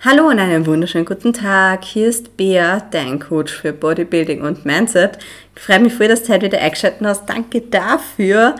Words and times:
Hallo 0.00 0.28
und 0.28 0.38
einen 0.38 0.64
wunderschönen 0.64 1.06
guten 1.06 1.32
Tag. 1.32 1.84
Hier 1.84 2.06
ist 2.06 2.36
Bea, 2.36 2.86
dein 2.92 3.18
Coach 3.18 3.52
für 3.52 3.72
Bodybuilding 3.72 4.42
und 4.42 4.64
Mindset. 4.64 5.18
Ich 5.56 5.62
freue 5.62 5.80
mich 5.80 5.92
voll, 5.92 6.06
dass 6.06 6.22
du 6.22 6.32
heute 6.32 6.46
wieder 6.46 6.60
eingeschaltet 6.60 7.04
hast. 7.04 7.28
Danke 7.28 7.62
dafür. 7.62 8.54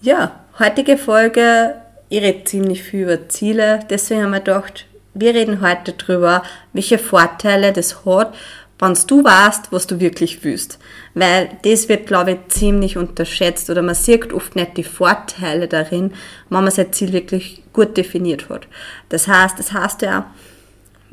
Ja, 0.00 0.40
heutige 0.58 0.98
Folge, 0.98 1.76
ich 2.08 2.20
rede 2.20 2.42
ziemlich 2.42 2.82
viel 2.82 3.02
über 3.04 3.28
Ziele. 3.28 3.78
Deswegen 3.90 4.24
haben 4.24 4.32
wir 4.32 4.40
gedacht, 4.40 4.86
wir 5.14 5.32
reden 5.32 5.60
heute 5.60 5.92
darüber, 5.92 6.42
welche 6.72 6.98
Vorteile 6.98 7.72
das 7.72 8.04
hat, 8.04 8.34
wenn 8.80 8.94
du 9.06 9.22
weißt, 9.22 9.70
was 9.70 9.86
du 9.86 10.00
wirklich 10.00 10.42
willst. 10.42 10.80
Weil 11.14 11.50
das 11.62 11.88
wird, 11.88 12.08
glaube 12.08 12.32
ich, 12.32 12.38
ziemlich 12.48 12.96
unterschätzt 12.96 13.70
oder 13.70 13.82
man 13.82 13.94
sieht 13.94 14.32
oft 14.32 14.56
nicht 14.56 14.76
die 14.76 14.82
Vorteile 14.82 15.68
darin, 15.68 16.12
wenn 16.50 16.64
man 16.64 16.72
sein 16.72 16.92
Ziel 16.92 17.12
wirklich 17.12 17.62
gut 17.72 17.96
definiert 17.96 18.48
hat. 18.48 18.66
Das 19.10 19.28
heißt, 19.28 19.60
das 19.60 19.72
heißt 19.72 20.02
ja, 20.02 20.26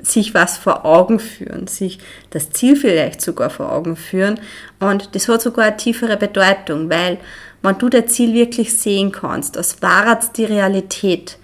sich 0.02 0.34
was 0.34 0.58
vor 0.58 0.86
Augen 0.86 1.20
führen, 1.20 1.68
sich 1.68 2.00
das 2.30 2.50
Ziel 2.52 2.76
vielleicht 2.76 3.22
sogar 3.22 3.50
vor 3.50 3.72
Augen 3.72 3.96
führen. 3.96 4.40
Und 4.80 5.16
das 5.16 5.28
hat 5.28 5.42
sogar 5.42 5.66
eine 5.66 5.78
tiefere 5.78 6.18
Bedeutung, 6.18 6.90
weil 6.90 7.18
wenn 7.62 7.78
du 7.78 7.90
das 7.90 8.08
Ziel 8.08 8.34
wirklich 8.34 8.78
sehen 8.78 9.12
kannst, 9.12 9.56
das 9.56 9.78
jetzt 10.08 10.38
die 10.38 10.46
Realität, 10.46 11.38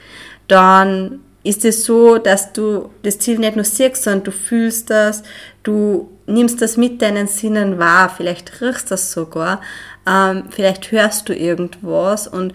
dann 0.48 1.20
ist 1.44 1.64
es 1.64 1.86
so, 1.86 2.18
dass 2.18 2.54
du 2.54 2.90
das 3.04 3.20
Ziel 3.20 3.38
nicht 3.38 3.56
nur 3.56 3.66
siehst, 3.66 4.04
sondern 4.04 4.24
du 4.24 4.32
fühlst 4.32 4.90
das, 4.90 5.24
du 5.64 6.10
nimmst 6.26 6.62
das 6.62 6.76
mit 6.76 7.02
deinen 7.02 7.28
Sinnen 7.28 7.78
wahr, 7.78 8.10
vielleicht 8.16 8.62
riechst 8.62 8.90
das 8.90 9.12
sogar, 9.12 9.62
ähm, 10.08 10.46
vielleicht 10.50 10.92
hörst 10.92 11.30
du 11.30 11.36
irgendwas 11.36 12.28
und 12.28 12.54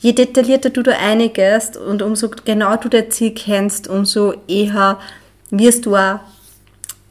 je 0.00 0.12
detaillierter 0.12 0.70
du 0.70 0.82
da 0.82 0.92
einigest 0.92 1.76
und 1.76 2.02
umso 2.02 2.30
genau 2.44 2.76
du 2.76 2.88
das 2.88 3.10
Ziel 3.10 3.32
kennst, 3.32 3.86
umso 3.86 4.34
eher 4.48 4.98
wirst 5.52 5.86
du 5.86 5.94
auch 5.94 6.20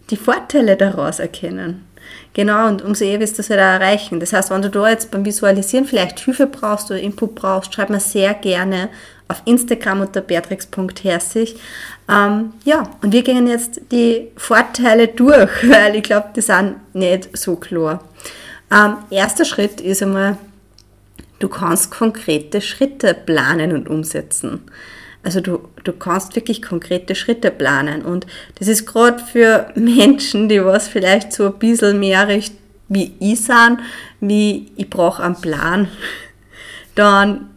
die 0.09 0.17
Vorteile 0.17 0.75
daraus 0.75 1.19
erkennen. 1.19 1.85
Genau, 2.34 2.67
und 2.67 2.81
umso 2.81 3.05
eher 3.05 3.20
wirst 3.20 3.33
du 3.33 3.37
das 3.37 3.49
halt 3.49 3.59
auch 3.59 3.81
erreichen. 3.81 4.20
Das 4.20 4.33
heißt, 4.33 4.49
wenn 4.49 4.61
du 4.61 4.70
da 4.70 4.89
jetzt 4.89 5.11
beim 5.11 5.23
Visualisieren 5.23 5.85
vielleicht 5.85 6.20
Hilfe 6.20 6.48
brauchst 6.48 6.89
oder 6.89 6.99
Input 6.99 7.35
brauchst, 7.35 7.73
schreib 7.73 7.89
mir 7.89 7.99
sehr 7.99 8.33
gerne 8.33 8.89
auf 9.27 9.41
Instagram 9.45 10.01
unter 10.01 10.21
beatrix.herzig. 10.21 11.55
Ähm, 12.09 12.53
ja, 12.65 12.83
und 13.01 13.13
wir 13.13 13.23
gehen 13.23 13.48
jetzt 13.48 13.81
die 13.91 14.29
Vorteile 14.35 15.07
durch, 15.09 15.49
weil 15.70 15.95
ich 15.95 16.03
glaube, 16.03 16.29
die 16.35 16.41
sind 16.41 16.76
nicht 16.93 17.37
so 17.37 17.55
klar. 17.55 18.03
Ähm, 18.71 18.98
erster 19.09 19.45
Schritt 19.45 19.79
ist 19.81 20.01
einmal, 20.01 20.37
du 21.39 21.49
kannst 21.49 21.91
konkrete 21.91 22.61
Schritte 22.61 23.13
planen 23.13 23.73
und 23.73 23.89
umsetzen. 23.89 24.61
Also 25.23 25.39
du, 25.39 25.59
du 25.83 25.93
kannst 25.93 26.35
wirklich 26.35 26.61
konkrete 26.61 27.15
Schritte 27.15 27.51
planen. 27.51 28.01
Und 28.03 28.25
das 28.55 28.67
ist 28.67 28.85
gerade 28.85 29.23
für 29.23 29.71
Menschen, 29.75 30.49
die 30.49 30.63
was 30.63 30.87
vielleicht 30.87 31.33
so 31.33 31.47
ein 31.47 31.59
bisschen 31.59 31.99
mehr 31.99 32.27
recht 32.27 32.53
wie 32.87 33.15
ich 33.19 33.41
sind, 33.45 33.79
wie 34.19 34.69
ich 34.75 34.89
brauche 34.89 35.23
einen 35.23 35.39
Plan. 35.39 35.87
Dann, 36.93 37.49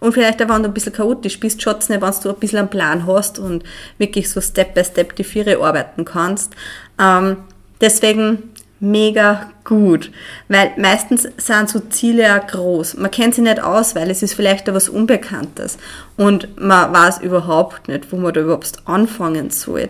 und 0.00 0.12
vielleicht 0.12 0.42
auch, 0.42 0.48
wenn 0.48 0.64
du 0.64 0.68
ein 0.68 0.74
bisschen 0.74 0.92
chaotisch 0.92 1.38
bist, 1.38 1.62
schaut 1.62 1.88
nicht, 1.88 2.00
wenn 2.00 2.14
du 2.22 2.28
ein 2.28 2.40
bisschen 2.40 2.58
einen 2.58 2.70
Plan 2.70 3.06
hast 3.06 3.38
und 3.38 3.62
wirklich 3.98 4.28
so 4.28 4.40
Step 4.40 4.74
by 4.74 4.84
Step 4.84 5.14
die 5.14 5.22
Viere 5.22 5.62
arbeiten 5.62 6.04
kannst. 6.04 6.54
Ähm, 6.98 7.36
deswegen 7.80 8.50
mega 8.80 9.50
gut, 9.64 10.10
weil 10.48 10.72
meistens 10.78 11.28
sind 11.36 11.68
so 11.68 11.80
Ziele 11.80 12.22
ja 12.22 12.38
groß. 12.38 12.96
Man 12.96 13.10
kennt 13.10 13.34
sie 13.34 13.42
nicht 13.42 13.62
aus, 13.62 13.94
weil 13.94 14.10
es 14.10 14.22
ist 14.22 14.34
vielleicht 14.34 14.68
etwas 14.68 14.88
Unbekanntes 14.88 15.78
und 16.16 16.60
man 16.60 16.92
weiß 16.92 17.18
überhaupt 17.20 17.88
nicht, 17.88 18.10
wo 18.10 18.16
man 18.16 18.32
da 18.32 18.40
überhaupt 18.40 18.72
anfangen 18.86 19.50
soll. 19.50 19.88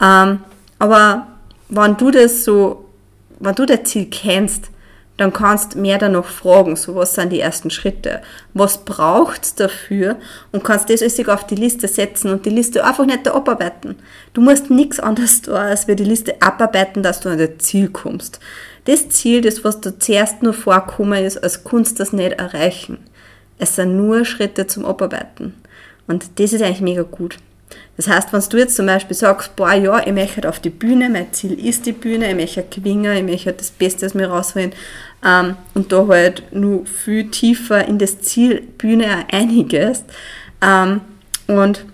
Ähm, 0.00 0.40
aber 0.78 1.26
wenn 1.68 1.96
du 1.96 2.10
das 2.10 2.44
so, 2.44 2.84
wenn 3.40 3.54
du 3.54 3.64
das 3.64 3.84
Ziel 3.84 4.06
kennst, 4.10 4.70
dann 5.16 5.32
kannst 5.32 5.76
mehr 5.76 5.98
dann 5.98 6.12
noch 6.12 6.26
fragen, 6.26 6.76
so 6.76 6.94
was 6.94 7.14
sind 7.14 7.32
die 7.32 7.40
ersten 7.40 7.70
Schritte, 7.70 8.20
was 8.52 8.84
braucht's 8.84 9.54
dafür 9.54 10.16
und 10.52 10.62
kannst 10.62 10.90
das 10.90 11.02
alles 11.02 11.28
auf 11.28 11.46
die 11.46 11.54
Liste 11.54 11.88
setzen 11.88 12.30
und 12.30 12.44
die 12.44 12.50
Liste 12.50 12.84
einfach 12.84 13.06
nicht 13.06 13.26
abarbeiten. 13.26 13.96
Du 14.34 14.40
musst 14.40 14.70
nichts 14.70 15.00
anderes 15.00 15.42
tun, 15.42 15.54
als 15.54 15.88
wir 15.88 15.96
die 15.96 16.04
Liste 16.04 16.40
abarbeiten, 16.40 17.02
dass 17.02 17.20
du 17.20 17.30
an 17.30 17.38
das 17.38 17.58
Ziel 17.58 17.88
kommst. 17.88 18.40
Das 18.84 19.08
Ziel, 19.08 19.40
das 19.40 19.64
was 19.64 19.80
du 19.80 19.98
zuerst 19.98 20.42
nur 20.42 20.52
vorkommen 20.52 21.24
ist, 21.24 21.42
als 21.42 21.64
Kunst 21.64 21.98
das 21.98 22.12
nicht 22.12 22.38
erreichen. 22.38 22.98
Es 23.58 23.74
sind 23.76 23.96
nur 23.96 24.24
Schritte 24.24 24.66
zum 24.66 24.84
Abarbeiten. 24.84 25.54
Und 26.06 26.38
das 26.38 26.52
ist 26.52 26.62
eigentlich 26.62 26.82
mega 26.82 27.02
gut. 27.02 27.38
Das 27.96 28.08
heißt, 28.08 28.32
wenn 28.32 28.42
du 28.48 28.58
jetzt 28.58 28.76
zum 28.76 28.86
Beispiel 28.86 29.16
sagst, 29.16 29.56
boah, 29.56 29.72
ja, 29.72 29.98
ich 30.06 30.12
möchte 30.12 30.48
auf 30.48 30.60
die 30.60 30.70
Bühne, 30.70 31.08
mein 31.08 31.32
Ziel 31.32 31.52
ist 31.52 31.86
die 31.86 31.92
Bühne, 31.92 32.28
ich 32.28 32.36
möchte 32.36 32.64
gewinnen, 32.64 33.16
ich 33.16 33.22
möchte 33.22 33.52
das 33.52 33.70
Beste 33.70 34.06
aus 34.06 34.14
mir 34.14 34.28
rausholen 34.28 34.72
ähm, 35.24 35.56
und 35.74 35.92
da 35.92 36.06
halt 36.06 36.42
nur 36.52 36.84
viel 36.86 37.30
tiefer 37.30 37.86
in 37.86 37.98
das 37.98 38.20
Ziel 38.20 38.60
Bühne 38.76 39.24
einiges. 39.32 40.04
Ähm, 40.62 41.00
und 41.46 41.84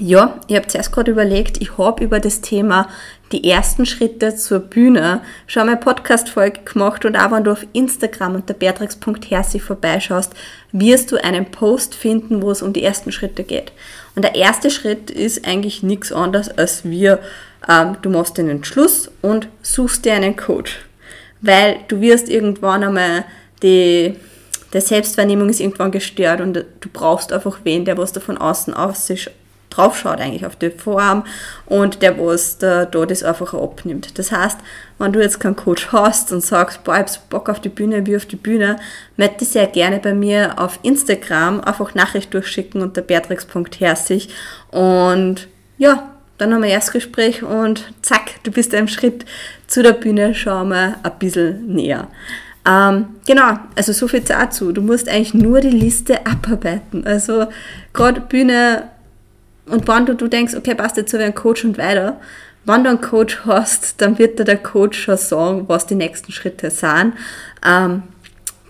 ja, 0.00 0.40
ich 0.48 0.56
habe 0.56 0.66
zuerst 0.66 0.90
gerade 0.90 1.10
überlegt, 1.10 1.60
ich 1.60 1.76
habe 1.78 2.02
über 2.02 2.18
das 2.18 2.40
Thema 2.40 2.88
die 3.30 3.48
ersten 3.48 3.86
Schritte 3.86 4.34
zur 4.34 4.60
Bühne 4.60 5.20
schon 5.46 5.66
mal 5.66 5.76
Podcast-Folge 5.76 6.60
gemacht 6.64 7.04
und 7.04 7.16
auch 7.16 7.30
wenn 7.30 7.44
du 7.44 7.52
auf 7.52 7.66
Instagram 7.72 8.36
unter 8.36 8.54
beatrix.hersi 8.54 9.60
vorbeischaust, 9.60 10.32
wirst 10.72 11.12
du 11.12 11.22
einen 11.22 11.50
Post 11.50 11.94
finden, 11.94 12.42
wo 12.42 12.50
es 12.50 12.62
um 12.62 12.72
die 12.72 12.82
ersten 12.82 13.12
Schritte 13.12 13.44
geht. 13.44 13.72
Und 14.14 14.22
der 14.22 14.34
erste 14.34 14.70
Schritt 14.70 15.10
ist 15.10 15.46
eigentlich 15.46 15.82
nichts 15.82 16.12
anderes 16.12 16.48
als 16.50 16.84
wir, 16.84 17.18
ähm, 17.68 17.96
du 18.02 18.10
machst 18.10 18.38
den 18.38 18.48
Entschluss 18.48 19.10
und 19.22 19.48
suchst 19.62 20.04
dir 20.04 20.14
einen 20.14 20.36
Coach. 20.36 20.84
Weil 21.40 21.78
du 21.88 22.00
wirst 22.00 22.28
irgendwann 22.28 22.84
einmal 22.84 23.24
die, 23.62 24.14
der 24.72 24.80
Selbstwahrnehmung 24.80 25.48
ist 25.48 25.60
irgendwann 25.60 25.90
gestört 25.90 26.40
und 26.40 26.54
du 26.54 26.88
brauchst 26.92 27.32
einfach 27.32 27.60
wen, 27.64 27.84
der 27.84 27.96
was 27.96 28.12
da 28.12 28.20
von 28.20 28.38
außen 28.38 28.74
auf 28.74 28.96
sich 28.96 29.30
draufschaut 29.76 30.20
eigentlich 30.20 30.46
auf 30.46 30.56
die 30.56 30.70
Form 30.70 31.24
und 31.66 32.02
der 32.02 32.18
was 32.18 32.58
da, 32.58 32.84
da 32.84 33.06
das 33.06 33.22
einfach 33.22 33.54
abnimmt. 33.54 34.18
Das 34.18 34.32
heißt, 34.32 34.58
wenn 34.98 35.12
du 35.12 35.20
jetzt 35.20 35.40
keinen 35.40 35.56
Coach 35.56 35.88
hast 35.92 36.32
und 36.32 36.42
sagst, 36.42 36.84
boah, 36.84 36.94
ich 36.94 37.16
hab 37.16 37.28
Bock 37.30 37.48
auf 37.48 37.60
die 37.60 37.68
Bühne, 37.68 38.06
wie 38.06 38.16
auf 38.16 38.26
die 38.26 38.36
Bühne, 38.36 38.76
dich 39.16 39.48
sehr 39.48 39.66
gerne 39.66 39.98
bei 39.98 40.14
mir 40.14 40.58
auf 40.58 40.78
Instagram, 40.82 41.60
einfach 41.60 41.94
Nachricht 41.94 42.32
durchschicken 42.34 42.82
unter 42.82 43.02
beatrix.herzig 43.02 44.28
und 44.70 45.48
ja, 45.78 46.10
dann 46.38 46.54
haben 46.54 46.62
wir 46.62 46.70
Erstgespräch 46.70 47.42
und 47.42 47.92
zack, 48.02 48.42
du 48.42 48.50
bist 48.50 48.74
einem 48.74 48.88
Schritt 48.88 49.24
zu 49.66 49.82
der 49.82 49.92
Bühne, 49.92 50.34
schauen 50.34 50.70
wir 50.70 50.96
ein 51.02 51.18
bisschen 51.18 51.66
näher. 51.66 52.08
Ähm, 52.66 53.06
genau, 53.26 53.58
also 53.76 53.92
so 53.92 54.08
viel 54.08 54.20
dazu. 54.20 54.72
Du 54.72 54.82
musst 54.82 55.08
eigentlich 55.08 55.34
nur 55.34 55.60
die 55.60 55.70
Liste 55.70 56.26
abarbeiten. 56.26 57.06
Also 57.06 57.46
gerade 57.92 58.20
Bühne 58.20 58.84
und 59.66 59.86
wenn 59.88 60.06
du, 60.06 60.14
du 60.14 60.28
denkst, 60.28 60.54
okay, 60.54 60.74
passt 60.74 60.96
jetzt 60.96 61.12
so 61.12 61.18
wie 61.18 61.24
ein 61.24 61.34
Coach 61.34 61.64
und 61.64 61.78
weiter, 61.78 62.20
wenn 62.64 62.84
du 62.84 62.90
einen 62.90 63.00
Coach 63.00 63.40
hast, 63.44 64.00
dann 64.00 64.18
wird 64.18 64.38
dir 64.38 64.44
der 64.44 64.58
Coach 64.58 64.98
schon 64.98 65.16
sagen, 65.16 65.64
was 65.68 65.86
die 65.86 65.94
nächsten 65.94 66.32
Schritte 66.32 66.70
sind. 66.70 67.14
Ähm, 67.66 68.04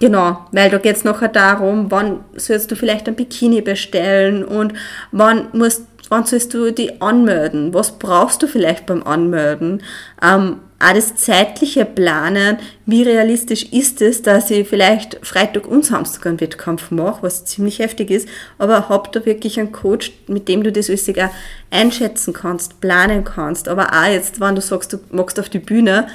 genau, 0.00 0.47
weil 0.53 0.70
da 0.70 0.78
geht 0.78 0.97
es 0.97 1.04
nachher 1.04 1.28
darum, 1.28 1.91
wann 1.91 2.20
sollst 2.34 2.70
du 2.70 2.76
vielleicht 2.76 3.08
ein 3.08 3.16
Bikini 3.16 3.60
bestellen 3.60 4.44
und 4.44 4.75
wann 5.10 5.48
musst 5.53 5.82
wann 6.08 6.26
sollst 6.26 6.53
du 6.53 6.72
die 6.72 7.00
anmelden? 7.00 7.72
Was 7.72 7.98
brauchst 7.98 8.42
du 8.42 8.47
vielleicht 8.47 8.84
beim 8.84 9.03
Anmelden? 9.03 9.82
Ähm, 10.22 10.59
auch 10.82 10.94
das 10.94 11.15
zeitliche 11.15 11.84
Planen, 11.84 12.59
wie 12.87 13.03
realistisch 13.03 13.65
ist 13.72 14.03
es, 14.03 14.22
dass 14.22 14.50
ich 14.50 14.69
vielleicht 14.69 15.19
Freitag 15.22 15.69
und 15.69 15.87
Samstag 15.87 16.26
einen 16.26 16.41
Wettkampf 16.41 16.91
mache, 16.91 17.22
was 17.22 17.44
ziemlich 17.44 17.78
heftig 17.78 18.10
ist, 18.10 18.28
aber 18.59 18.88
hab 18.88 19.12
da 19.12 19.25
wirklich 19.25 19.60
einen 19.60 19.71
Coach, 19.72 20.12
mit 20.26 20.48
dem 20.48 20.65
du 20.65 20.72
das 20.72 20.88
alles 20.88 21.09
auch 21.09 21.31
einschätzen 21.71 22.32
kannst, 22.32 22.81
planen 22.81 23.22
kannst. 23.25 23.69
Aber 23.69 23.92
auch 23.92 24.10
jetzt, 24.10 24.41
wenn 24.41 24.57
du 24.57 24.60
sagst, 24.60 24.92
du 24.92 24.98
magst 25.10 25.39
auf 25.39 25.48
die 25.48 25.60
Bühne, 25.60 26.09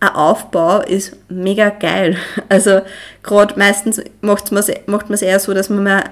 ein 0.00 0.08
Aufbau 0.14 0.80
ist 0.80 1.16
mega 1.28 1.70
geil. 1.70 2.16
Also 2.48 2.80
gerade 3.22 3.58
meistens 3.58 4.00
macht 4.20 4.50
man 4.52 4.62
es 4.62 5.22
eher 5.22 5.38
so, 5.38 5.54
dass 5.54 5.70
man 5.70 5.84
mal 5.84 6.04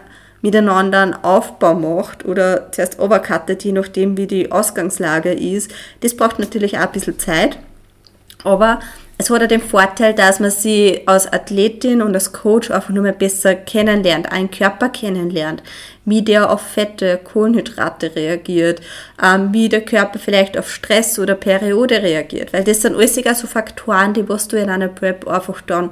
miteinander 0.42 1.00
einen 1.00 1.14
Aufbau 1.14 1.74
macht 1.74 2.24
oder 2.24 2.70
zuerst 2.70 3.00
overcuttet, 3.00 3.64
je 3.64 3.72
nachdem 3.72 4.16
wie 4.16 4.26
die 4.26 4.52
Ausgangslage 4.52 5.32
ist. 5.32 5.72
Das 6.00 6.16
braucht 6.16 6.38
natürlich 6.38 6.78
auch 6.78 6.82
ein 6.82 6.92
bisschen 6.92 7.18
Zeit. 7.18 7.58
Aber 8.44 8.80
es 9.18 9.30
hat 9.30 9.42
auch 9.42 9.48
den 9.48 9.62
Vorteil, 9.62 10.12
dass 10.12 10.40
man 10.40 10.50
sie 10.50 11.00
als 11.06 11.32
Athletin 11.32 12.02
und 12.02 12.14
als 12.14 12.32
Coach 12.32 12.70
einfach 12.70 12.90
nur 12.90 13.02
mehr 13.02 13.12
besser 13.12 13.54
kennenlernt, 13.54 14.30
einen 14.30 14.50
Körper 14.50 14.90
kennenlernt, 14.90 15.62
wie 16.04 16.20
der 16.20 16.50
auf 16.50 16.60
Fette, 16.60 17.18
Kohlenhydrate 17.24 18.14
reagiert, 18.14 18.82
ähm, 19.22 19.52
wie 19.52 19.70
der 19.70 19.80
Körper 19.80 20.18
vielleicht 20.18 20.58
auf 20.58 20.70
Stress 20.70 21.18
oder 21.18 21.34
Periode 21.34 22.02
reagiert, 22.02 22.52
weil 22.52 22.64
das 22.64 22.82
sind 22.82 22.94
alles 22.94 23.14
so 23.14 23.46
Faktoren, 23.46 24.12
die 24.12 24.28
was 24.28 24.48
du 24.48 24.58
in 24.58 24.68
einer 24.68 24.88
Prep 24.88 25.26
einfach 25.26 25.62
dann 25.62 25.90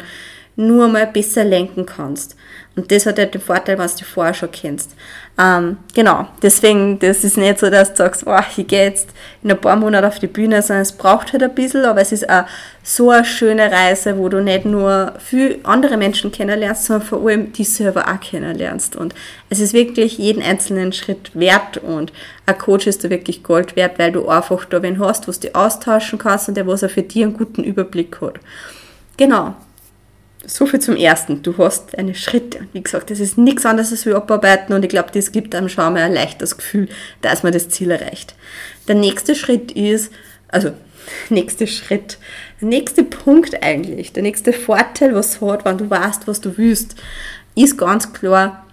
nur 0.57 0.89
mal 0.89 1.07
besser 1.07 1.45
lenken 1.45 1.87
kannst. 1.87 2.37
Und 2.77 2.91
das 2.91 3.07
hat 3.07 3.19
halt 3.19 3.35
den 3.35 3.41
Vorteil, 3.41 3.79
was 3.79 3.95
du 3.95 4.05
vorher 4.05 4.35
schon 4.35 4.51
kennst. 4.51 4.95
Ähm, 5.39 5.79
genau, 5.95 6.27
deswegen, 6.43 6.99
das 6.99 7.23
ist 7.23 7.37
nicht 7.37 7.59
so, 7.59 7.71
dass 7.71 7.91
du 7.91 7.99
sagst, 7.99 8.25
oh, 8.27 8.39
ich 8.57 8.67
gehe 8.67 8.85
jetzt 8.85 9.11
in 9.43 9.51
ein 9.51 9.61
paar 9.61 9.77
Monaten 9.77 10.07
auf 10.07 10.19
die 10.19 10.27
Bühne, 10.27 10.61
sondern 10.61 10.83
es 10.83 10.93
braucht 10.93 11.33
halt 11.33 11.43
ein 11.43 11.55
bisschen, 11.55 11.85
aber 11.85 12.01
es 12.01 12.11
ist 12.11 12.29
auch 12.29 12.45
so 12.83 13.11
eine 13.11 13.25
schöne 13.25 13.71
Reise, 13.71 14.19
wo 14.19 14.29
du 14.29 14.43
nicht 14.43 14.65
nur 14.65 15.15
viele 15.19 15.59
andere 15.65 15.97
Menschen 15.97 16.33
kennenlernst, 16.33 16.85
sondern 16.85 17.07
vor 17.07 17.27
allem 17.27 17.53
dich 17.53 17.73
selber 17.73 18.09
auch 18.09 18.21
kennenlernst. 18.21 18.97
Und 18.97 19.15
es 19.51 19.61
ist 19.61 19.73
wirklich 19.73 20.19
jeden 20.19 20.43
einzelnen 20.43 20.93
Schritt 20.93 21.31
wert 21.35 21.79
und 21.79 22.13
ein 22.47 22.59
Coach 22.59 22.89
ist 22.89 23.05
da 23.05 23.11
wirklich 23.11 23.45
Gold 23.45 23.77
wert, 23.77 23.99
weil 24.01 24.11
du 24.11 24.29
einfach 24.29 24.65
da 24.65 24.83
wen 24.83 24.99
hast, 24.99 25.29
wo 25.29 25.33
du 25.33 25.39
dich 25.39 25.55
austauschen 25.55 26.19
kannst 26.19 26.49
und 26.49 26.57
der 26.57 26.67
was 26.67 26.83
auch 26.83 26.91
für 26.91 27.03
dich 27.03 27.23
einen 27.23 27.37
guten 27.37 27.63
Überblick 27.63 28.21
hat. 28.21 28.35
Genau, 29.17 29.55
so 30.47 30.67
viel 30.67 30.81
zum 30.81 30.97
Ersten. 30.97 31.43
Du 31.43 31.57
hast 31.59 31.97
eine 31.97 32.15
Schritte. 32.15 32.67
Wie 32.73 32.83
gesagt, 32.83 33.11
das 33.11 33.21
ist 33.21 33.39
nichts 33.39 33.67
anderes 33.67 33.93
als 33.93 34.07
wir 34.07 34.17
abarbeiten 34.17 34.75
und 34.75 34.85
ich 34.85 34.91
glaube, 34.91 35.11
das 35.13 35.33
gibt 35.33 35.55
einem 35.55 35.69
schon 35.69 35.93
mal 35.93 36.03
ein 36.03 36.15
leichtes 36.15 36.57
Gefühl, 36.57 36.89
dass 37.23 37.43
man 37.43 37.53
das 37.53 37.69
Ziel 37.69 37.91
erreicht. 37.91 38.35
Der 38.89 38.95
nächste 38.95 39.35
Schritt 39.35 39.73
ist, 39.73 40.13
also 40.49 40.73
nächste 41.31 41.67
Schritt, 41.67 42.19
der 42.61 42.69
nächste 42.69 43.05
Punkt 43.05 43.63
eigentlich, 43.63 44.13
der 44.13 44.23
nächste 44.23 44.53
Vorteil, 44.53 45.15
was 45.15 45.41
hat, 45.41 45.65
wenn 45.65 45.79
du 45.79 45.91
weißt, 45.91 46.27
was 46.27 46.41
du 46.41 46.57
willst, 46.57 46.97
ist 47.55 47.79
ganz 47.79 48.13
klar, 48.13 48.67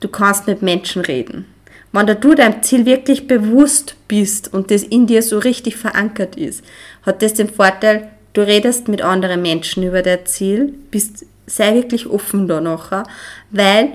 du 0.00 0.08
kannst 0.08 0.46
mit 0.46 0.62
Menschen 0.62 1.02
reden. 1.02 1.46
Wenn 1.92 2.06
du 2.06 2.34
deinem 2.34 2.62
Ziel 2.62 2.84
wirklich 2.84 3.26
bewusst 3.26 3.96
bist 4.06 4.52
und 4.52 4.70
das 4.70 4.82
in 4.82 5.06
dir 5.06 5.22
so 5.22 5.38
richtig 5.38 5.76
verankert 5.76 6.36
ist, 6.36 6.62
hat 7.02 7.22
das 7.22 7.34
den 7.34 7.48
Vorteil, 7.48 8.10
Du 8.36 8.42
redest 8.46 8.88
mit 8.88 9.00
anderen 9.00 9.40
Menschen 9.40 9.82
über 9.82 10.02
dein 10.02 10.26
Ziel, 10.26 10.74
bist, 10.90 11.24
sei 11.46 11.72
wirklich 11.72 12.06
offen 12.06 12.46
da 12.46 12.60
nachher, 12.60 13.04
weil 13.50 13.92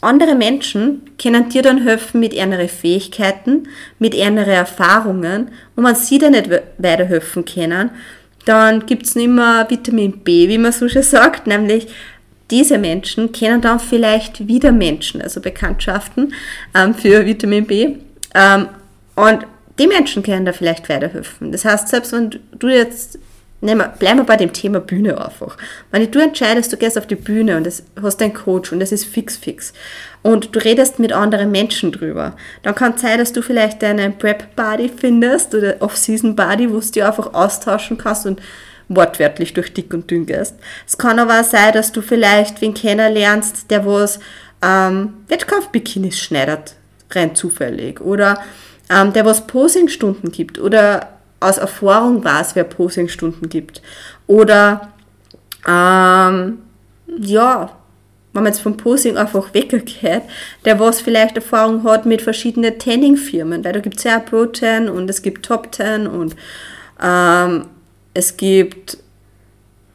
andere 0.00 0.34
Menschen 0.34 1.02
können 1.16 1.48
dir 1.48 1.62
dann 1.62 1.84
helfen 1.84 2.18
mit 2.18 2.34
ihren 2.34 2.68
Fähigkeiten, 2.68 3.68
mit 4.00 4.16
ihren 4.16 4.36
Erfahrungen 4.36 5.52
und 5.76 5.84
wenn 5.84 5.94
sie 5.94 6.18
dir 6.18 6.30
nicht 6.30 6.50
weiterhelfen 6.78 7.44
können, 7.44 7.90
dann 8.46 8.84
gibt 8.84 9.06
es 9.06 9.14
mehr 9.14 9.64
Vitamin 9.68 10.24
B, 10.24 10.48
wie 10.48 10.58
man 10.58 10.72
so 10.72 10.88
schön 10.88 11.04
sagt, 11.04 11.46
nämlich 11.46 11.86
diese 12.50 12.78
Menschen 12.78 13.30
kennen 13.30 13.60
dann 13.60 13.78
vielleicht 13.78 14.48
wieder 14.48 14.72
Menschen, 14.72 15.22
also 15.22 15.40
Bekanntschaften 15.40 16.34
ähm, 16.74 16.96
für 16.96 17.24
Vitamin 17.24 17.64
B. 17.64 17.94
Ähm, 18.34 18.66
und 19.14 19.46
die 19.78 19.86
Menschen 19.86 20.24
können 20.24 20.44
da 20.44 20.52
vielleicht 20.52 20.88
weiterhelfen. 20.88 21.52
Das 21.52 21.64
heißt, 21.64 21.86
selbst 21.86 22.12
wenn 22.12 22.40
du 22.58 22.68
jetzt 22.68 23.20
Nehmen 23.66 23.80
wir, 23.80 23.88
bleiben 23.88 24.20
wir 24.20 24.24
bei 24.24 24.36
dem 24.36 24.52
Thema 24.52 24.78
Bühne 24.78 25.20
einfach. 25.20 25.56
Wenn 25.90 26.08
du 26.08 26.20
entscheidest, 26.20 26.72
du 26.72 26.76
gehst 26.76 26.96
auf 26.96 27.08
die 27.08 27.16
Bühne 27.16 27.56
und 27.56 27.66
das, 27.66 27.82
hast 28.00 28.22
einen 28.22 28.32
Coach 28.32 28.70
und 28.70 28.78
das 28.78 28.92
ist 28.92 29.06
fix 29.06 29.36
fix 29.36 29.72
und 30.22 30.54
du 30.54 30.60
redest 30.60 31.00
mit 31.00 31.12
anderen 31.12 31.50
Menschen 31.50 31.90
drüber, 31.90 32.36
dann 32.62 32.76
kann 32.76 32.94
es 32.94 33.00
sein, 33.00 33.18
dass 33.18 33.32
du 33.32 33.42
vielleicht 33.42 33.82
deinen 33.82 34.16
Prep-Body 34.18 34.88
findest 34.96 35.52
oder 35.52 35.74
Off-Season-Body, 35.80 36.70
wo 36.70 36.78
du 36.78 36.86
dich 36.86 37.02
einfach 37.02 37.34
austauschen 37.34 37.98
kannst 37.98 38.26
und 38.26 38.40
wortwörtlich 38.88 39.52
durch 39.52 39.74
dick 39.74 39.92
und 39.92 40.08
dünn 40.12 40.26
gehst. 40.26 40.54
Es 40.86 40.96
kann 40.96 41.18
aber 41.18 41.40
auch 41.40 41.44
sein, 41.44 41.72
dass 41.72 41.90
du 41.90 42.02
vielleicht 42.02 42.60
wen 42.60 42.72
kennenlernst, 42.72 43.68
der 43.68 43.84
was 43.84 44.20
ähm, 44.62 45.14
Wettkampf-Bikinis 45.26 46.20
schneidet, 46.20 46.76
rein 47.10 47.34
zufällig, 47.34 48.00
oder 48.00 48.40
ähm, 48.88 49.12
der 49.12 49.24
was 49.24 49.48
Posing-Stunden 49.48 50.30
gibt, 50.30 50.60
oder 50.60 51.15
aus 51.48 51.58
Erfahrung 51.58 52.24
weiß, 52.24 52.54
wer 52.54 52.64
Posingstunden 52.64 53.48
gibt. 53.48 53.82
Oder 54.26 54.92
ähm, 55.66 56.58
ja, 57.18 57.70
wenn 58.36 58.42
man 58.42 58.52
jetzt 58.52 58.60
vom 58.60 58.76
Posing 58.76 59.16
einfach 59.16 59.54
weggeht, 59.54 60.22
der 60.64 60.78
was 60.78 61.00
vielleicht 61.00 61.36
Erfahrung 61.36 61.84
hat 61.84 62.04
mit 62.04 62.20
verschiedenen 62.20 62.78
Tanning-Firmen, 62.78 63.64
weil 63.64 63.72
da 63.72 63.80
gibt 63.80 63.96
es 63.96 64.04
ja 64.04 64.18
Pro 64.18 64.46
10 64.46 64.88
und 64.90 65.08
es 65.08 65.22
gibt 65.22 65.46
Top 65.46 65.74
10 65.74 66.06
und 66.06 66.36
ähm, 67.02 67.66
es 68.12 68.36
gibt, 68.36 68.98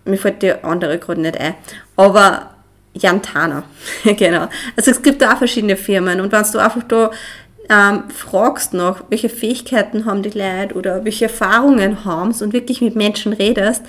mir 0.06 0.18
fällt 0.18 0.42
die 0.42 0.52
andere 0.64 0.98
gerade 0.98 1.22
nicht 1.22 1.40
ein, 1.40 1.54
aber 1.96 2.50
Jantana, 2.94 3.64
genau. 4.04 4.50
Also 4.76 4.92
es 4.92 5.02
gibt 5.02 5.22
da 5.22 5.34
auch 5.34 5.38
verschiedene 5.38 5.78
Firmen 5.78 6.20
und 6.20 6.32
wenn 6.32 6.44
du 6.52 6.58
einfach 6.58 6.84
da 6.84 7.12
ähm, 7.72 8.04
fragst 8.10 8.74
noch, 8.74 9.06
welche 9.10 9.30
Fähigkeiten 9.30 10.06
haben 10.06 10.24
die 10.24 10.38
Leute 10.38 10.76
oder 10.76 11.06
welche 11.06 11.26
Erfahrungen 11.26 12.04
haben 12.04 12.34
sie 12.34 12.44
und 12.44 12.52
wirklich 12.52 12.82
mit 12.82 12.98
Menschen 12.98 13.32
redest, 13.32 13.84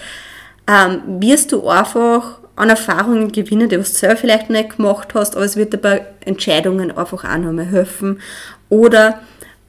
ähm, 0.69 1.03
wirst 1.21 1.51
du 1.51 1.69
einfach 1.69 2.39
an 2.55 2.71
Erfahrungen 2.71 3.33
gewinnen, 3.33 3.69
die 3.69 3.77
du 3.77 3.83
selber 3.83 4.17
vielleicht 4.17 4.51
nicht 4.51 4.77
gemacht 4.77 5.09
hast, 5.15 5.35
aber 5.35 5.45
es 5.45 5.57
wird 5.57 5.73
dir 5.73 5.79
bei 5.79 6.07
Entscheidungen 6.21 6.97
einfach 6.97 7.25
auch 7.25 7.39
nochmal 7.39 7.65
helfen. 7.65 8.21
Oder 8.69 9.19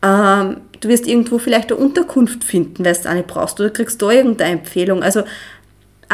ähm, 0.04 0.57
du 0.80 0.89
wirst 0.89 1.07
irgendwo 1.07 1.39
vielleicht 1.39 1.71
eine 1.71 1.81
Unterkunft 1.81 2.44
finden, 2.44 2.86
weil 2.86 2.94
du 2.94 3.13
nicht 3.15 3.27
brauchst, 3.27 3.60
oder 3.60 3.71
kriegst 3.71 4.00
da 4.00 4.12
irgendeine 4.12 4.60
Empfehlung. 4.60 5.01
Also 5.01 5.24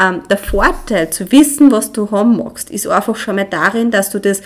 ähm, 0.00 0.22
der 0.30 0.38
Vorteil 0.38 1.10
zu 1.10 1.30
wissen, 1.32 1.70
was 1.70 1.92
du 1.92 2.10
haben 2.10 2.38
magst, 2.38 2.70
ist 2.70 2.86
einfach 2.86 3.16
schon 3.16 3.36
mal 3.36 3.44
darin, 3.44 3.90
dass 3.90 4.08
du 4.08 4.20
das 4.20 4.40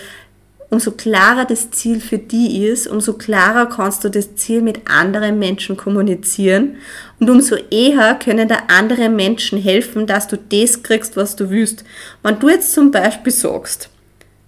umso 0.69 0.91
klarer 0.91 1.45
das 1.45 1.71
Ziel 1.71 1.99
für 1.99 2.17
die 2.17 2.65
ist, 2.65 2.87
umso 2.87 3.13
klarer 3.13 3.67
kannst 3.67 4.03
du 4.03 4.09
das 4.09 4.35
Ziel 4.35 4.61
mit 4.61 4.89
anderen 4.89 5.39
Menschen 5.39 5.77
kommunizieren 5.77 6.77
und 7.19 7.29
umso 7.29 7.55
eher 7.69 8.15
können 8.15 8.47
da 8.47 8.63
andere 8.67 9.09
Menschen 9.09 9.61
helfen, 9.61 10.07
dass 10.07 10.27
du 10.27 10.37
das 10.37 10.83
kriegst, 10.83 11.15
was 11.15 11.35
du 11.35 11.49
willst. 11.49 11.83
Wenn 12.23 12.39
du 12.39 12.49
jetzt 12.49 12.73
zum 12.73 12.91
Beispiel 12.91 13.31
sagst, 13.31 13.89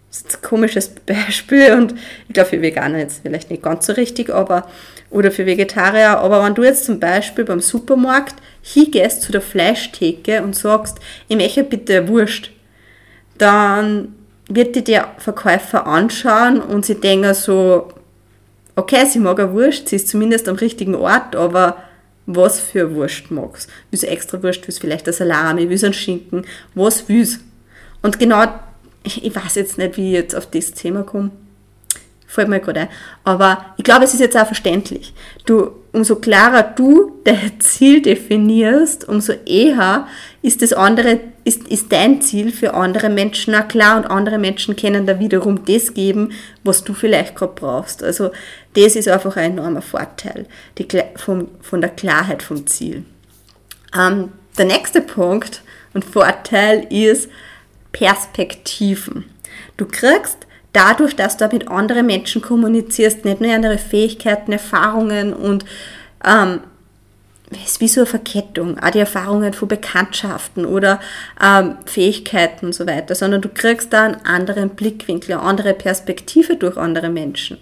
das 0.09 0.21
ist 0.21 0.37
ein 0.37 0.41
komisches 0.41 0.89
Beispiel 1.05 1.73
und 1.73 1.93
ich 2.27 2.33
glaube 2.33 2.49
für 2.49 2.61
Veganer 2.61 2.99
jetzt 2.99 3.21
vielleicht 3.21 3.49
nicht 3.49 3.63
ganz 3.63 3.85
so 3.85 3.93
richtig, 3.93 4.29
aber 4.29 4.67
oder 5.09 5.31
für 5.31 5.45
Vegetarier, 5.45 6.17
aber 6.17 6.43
wenn 6.43 6.55
du 6.55 6.63
jetzt 6.63 6.85
zum 6.85 6.99
Beispiel 6.99 7.45
beim 7.45 7.61
Supermarkt 7.61 8.35
hingehst 8.61 9.21
zu 9.21 9.31
der 9.31 9.41
Fleischtheke 9.41 10.43
und 10.43 10.55
sagst, 10.55 10.97
ich 11.29 11.37
möchte 11.37 11.63
bitte 11.63 12.09
Wurst, 12.09 12.49
dann 13.37 14.16
wird 14.49 14.75
die 14.75 14.83
der 14.83 15.09
Verkäufer 15.17 15.85
anschauen 15.85 16.61
und 16.61 16.85
sie 16.85 16.95
denken 16.95 17.33
so, 17.33 17.89
okay, 18.75 19.05
sie 19.05 19.19
mag 19.19 19.39
eine 19.39 19.53
Wurst, 19.53 19.89
sie 19.89 19.97
ist 19.97 20.07
zumindest 20.07 20.47
am 20.47 20.55
richtigen 20.55 20.95
Ort, 20.95 21.35
aber 21.35 21.77
was 22.25 22.59
für 22.59 22.93
Wurst 22.95 23.31
magst? 23.31 23.69
Willst 23.89 24.03
du 24.03 24.07
extra 24.07 24.41
Wurst, 24.43 24.67
willst 24.67 24.79
du 24.79 24.81
vielleicht 24.81 25.07
eine 25.07 25.13
Salami, 25.13 25.69
willst 25.69 25.83
du 25.83 25.87
einen 25.87 25.93
Schinken, 25.93 26.45
was 26.75 27.07
willst 27.07 27.39
Und 28.01 28.19
genau, 28.19 28.45
ich 29.03 29.35
weiß 29.35 29.55
jetzt 29.55 29.77
nicht, 29.77 29.97
wie 29.97 30.07
ich 30.07 30.13
jetzt 30.13 30.35
auf 30.35 30.45
das 30.49 30.71
Thema 30.71 31.03
komme 31.03 31.31
fällt 32.27 32.49
mir 32.49 32.59
gerade 32.59 32.81
ein. 32.81 32.89
Aber 33.23 33.65
ich 33.77 33.83
glaube, 33.83 34.03
es 34.03 34.13
ist 34.13 34.19
jetzt 34.19 34.37
auch 34.37 34.45
verständlich. 34.45 35.13
Du, 35.45 35.71
umso 35.97 36.17
klarer 36.17 36.61
du 36.63 37.19
dein 37.23 37.59
Ziel 37.59 38.03
definierst, 38.03 39.09
umso 39.09 39.33
eher 39.45 40.07
ist 40.43 40.61
das 40.61 40.71
andere, 40.71 41.19
ist, 41.43 41.67
ist 41.67 41.91
dein 41.91 42.21
Ziel 42.21 42.51
für 42.51 42.75
andere 42.75 43.09
Menschen 43.09 43.55
auch 43.55 43.67
klar 43.67 43.97
und 43.97 44.05
andere 44.05 44.37
Menschen 44.37 44.75
können 44.75 45.07
da 45.07 45.19
wiederum 45.19 45.65
das 45.65 45.95
geben, 45.95 46.33
was 46.63 46.83
du 46.83 46.93
vielleicht 46.93 47.35
gerade 47.35 47.53
brauchst. 47.55 48.03
Also 48.03 48.29
das 48.75 48.95
ist 48.95 49.07
einfach 49.07 49.35
ein 49.37 49.53
enormer 49.53 49.81
Vorteil 49.81 50.45
die, 50.77 50.87
von, 51.15 51.47
von 51.61 51.81
der 51.81 51.89
Klarheit 51.89 52.43
vom 52.43 52.67
Ziel. 52.67 53.03
Ähm, 53.97 54.31
der 54.57 54.65
nächste 54.65 55.01
Punkt 55.01 55.63
und 55.95 56.05
Vorteil 56.05 56.85
ist 56.91 57.27
Perspektiven. 57.91 59.25
Du 59.77 59.85
kriegst 59.85 60.47
dadurch, 60.77 61.15
dass 61.15 61.37
du 61.37 61.47
mit 61.51 61.67
anderen 61.67 62.05
Menschen 62.05 62.41
kommunizierst, 62.41 63.25
nicht 63.25 63.41
nur 63.41 63.53
andere 63.53 63.79
Fähigkeiten, 63.79 64.51
Erfahrungen 64.51 65.33
und 65.33 65.65
ähm, 66.25 66.61
es 67.51 67.71
ist 67.71 67.81
wie 67.81 67.87
so 67.87 68.01
eine 68.01 68.07
Verkettung, 68.07 68.77
auch 68.79 68.89
die 68.89 68.99
Erfahrungen 68.99 69.53
von 69.53 69.69
Bekanntschaften 69.69 70.65
oder 70.65 70.99
ähm, 71.41 71.77
Fähigkeiten 71.85 72.67
und 72.67 72.73
so 72.73 72.85
weiter, 72.85 73.15
sondern 73.15 73.41
du 73.41 73.49
kriegst 73.49 73.93
da 73.93 74.03
einen 74.03 74.25
anderen 74.25 74.69
Blickwinkel, 74.69 75.33
eine 75.33 75.43
andere 75.43 75.73
Perspektive 75.73 76.57
durch 76.57 76.75
andere 76.77 77.09
Menschen. 77.09 77.57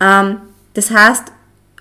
Ähm, 0.00 0.36
das 0.74 0.92
heißt, 0.92 1.32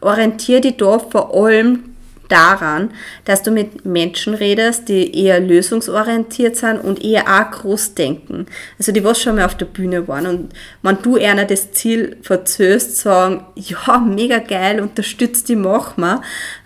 orientiere 0.01 0.61
dich 0.61 0.77
da 0.77 0.97
vor 0.97 1.35
allem 1.35 1.95
daran, 2.29 2.91
dass 3.25 3.43
du 3.43 3.51
mit 3.51 3.85
Menschen 3.85 4.33
redest, 4.33 4.89
die 4.89 5.23
eher 5.23 5.39
lösungsorientiert 5.39 6.55
sind 6.55 6.79
und 6.79 7.03
eher 7.03 7.23
auch 7.23 7.51
groß 7.51 7.95
denken. 7.95 8.45
Also 8.77 8.91
die 8.91 9.03
was 9.03 9.21
schon 9.21 9.35
mal 9.35 9.45
auf 9.45 9.55
der 9.55 9.65
Bühne 9.65 10.07
waren 10.07 10.27
und 10.27 10.53
wenn 10.81 11.01
du 11.01 11.17
einer 11.17 11.45
das 11.45 11.71
Ziel 11.71 12.17
verzöst, 12.21 12.97
sagen, 12.97 13.45
ja, 13.55 13.99
mega 13.99 14.39
geil, 14.39 14.81
unterstützt 14.81 15.49
die, 15.49 15.55
mach 15.55 15.97
mal. 15.97 16.21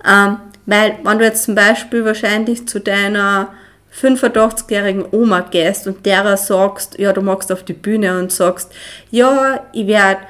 Ähm, 0.07 0.37
weil 0.65 0.97
wenn 1.03 1.19
du 1.19 1.25
jetzt 1.25 1.43
zum 1.43 1.55
Beispiel 1.55 2.05
wahrscheinlich 2.05 2.67
zu 2.67 2.79
deiner 2.79 3.49
85-jährigen 3.93 5.05
Oma 5.11 5.41
gehst 5.41 5.87
und 5.87 6.05
derer 6.05 6.37
sagst, 6.37 6.97
ja, 6.97 7.11
du 7.11 7.21
magst 7.21 7.51
auf 7.51 7.63
die 7.63 7.73
Bühne 7.73 8.17
und 8.19 8.31
sagst, 8.31 8.71
ja, 9.09 9.65
ich 9.73 9.87
werde 9.87 10.21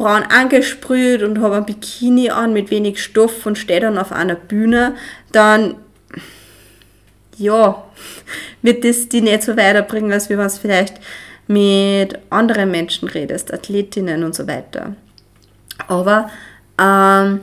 braun 0.00 0.22
angesprüht 0.22 1.22
und 1.22 1.42
habe 1.42 1.56
ein 1.56 1.66
Bikini 1.66 2.30
an 2.30 2.54
mit 2.54 2.70
wenig 2.70 3.02
Stoff 3.02 3.44
und 3.44 3.58
stehe 3.58 3.80
dann 3.80 3.98
auf 3.98 4.12
einer 4.12 4.34
Bühne, 4.34 4.94
dann 5.30 5.74
ja, 7.36 7.84
wird 8.62 8.84
das 8.84 9.10
die 9.10 9.20
nicht 9.20 9.42
so 9.42 9.58
weiterbringen, 9.58 10.10
als 10.10 10.30
wenn 10.30 10.40
es 10.40 10.58
vielleicht 10.58 10.94
mit 11.48 12.18
anderen 12.30 12.70
Menschen 12.70 13.08
redest, 13.08 13.52
Athletinnen 13.52 14.24
und 14.24 14.34
so 14.34 14.46
weiter. 14.48 14.94
Aber 15.86 16.30
ähm, 16.80 17.42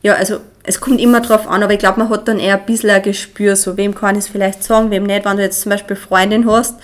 ja, 0.00 0.14
also 0.14 0.40
es 0.62 0.80
kommt 0.80 1.02
immer 1.02 1.20
drauf 1.20 1.46
an, 1.48 1.62
aber 1.62 1.74
ich 1.74 1.78
glaube, 1.80 1.98
man 1.98 2.08
hat 2.08 2.28
dann 2.28 2.38
eher 2.38 2.58
ein 2.58 2.64
bisschen 2.64 2.90
ein 2.90 3.02
Gespür, 3.02 3.56
so 3.56 3.76
wem 3.76 3.94
kann 3.94 4.14
ich 4.14 4.24
es 4.24 4.28
vielleicht 4.28 4.64
sagen, 4.64 4.90
wem 4.90 5.04
nicht, 5.04 5.26
wenn 5.26 5.36
du 5.36 5.42
jetzt 5.42 5.60
zum 5.60 5.70
Beispiel 5.70 5.96
Freundin 5.96 6.50
hast, 6.50 6.76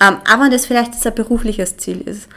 ähm, 0.00 0.16
aber 0.30 0.44
wenn 0.44 0.50
das 0.50 0.66
vielleicht 0.66 0.94
ein 1.04 1.14
berufliches 1.14 1.76
Ziel 1.76 2.00
ist. 2.00 2.28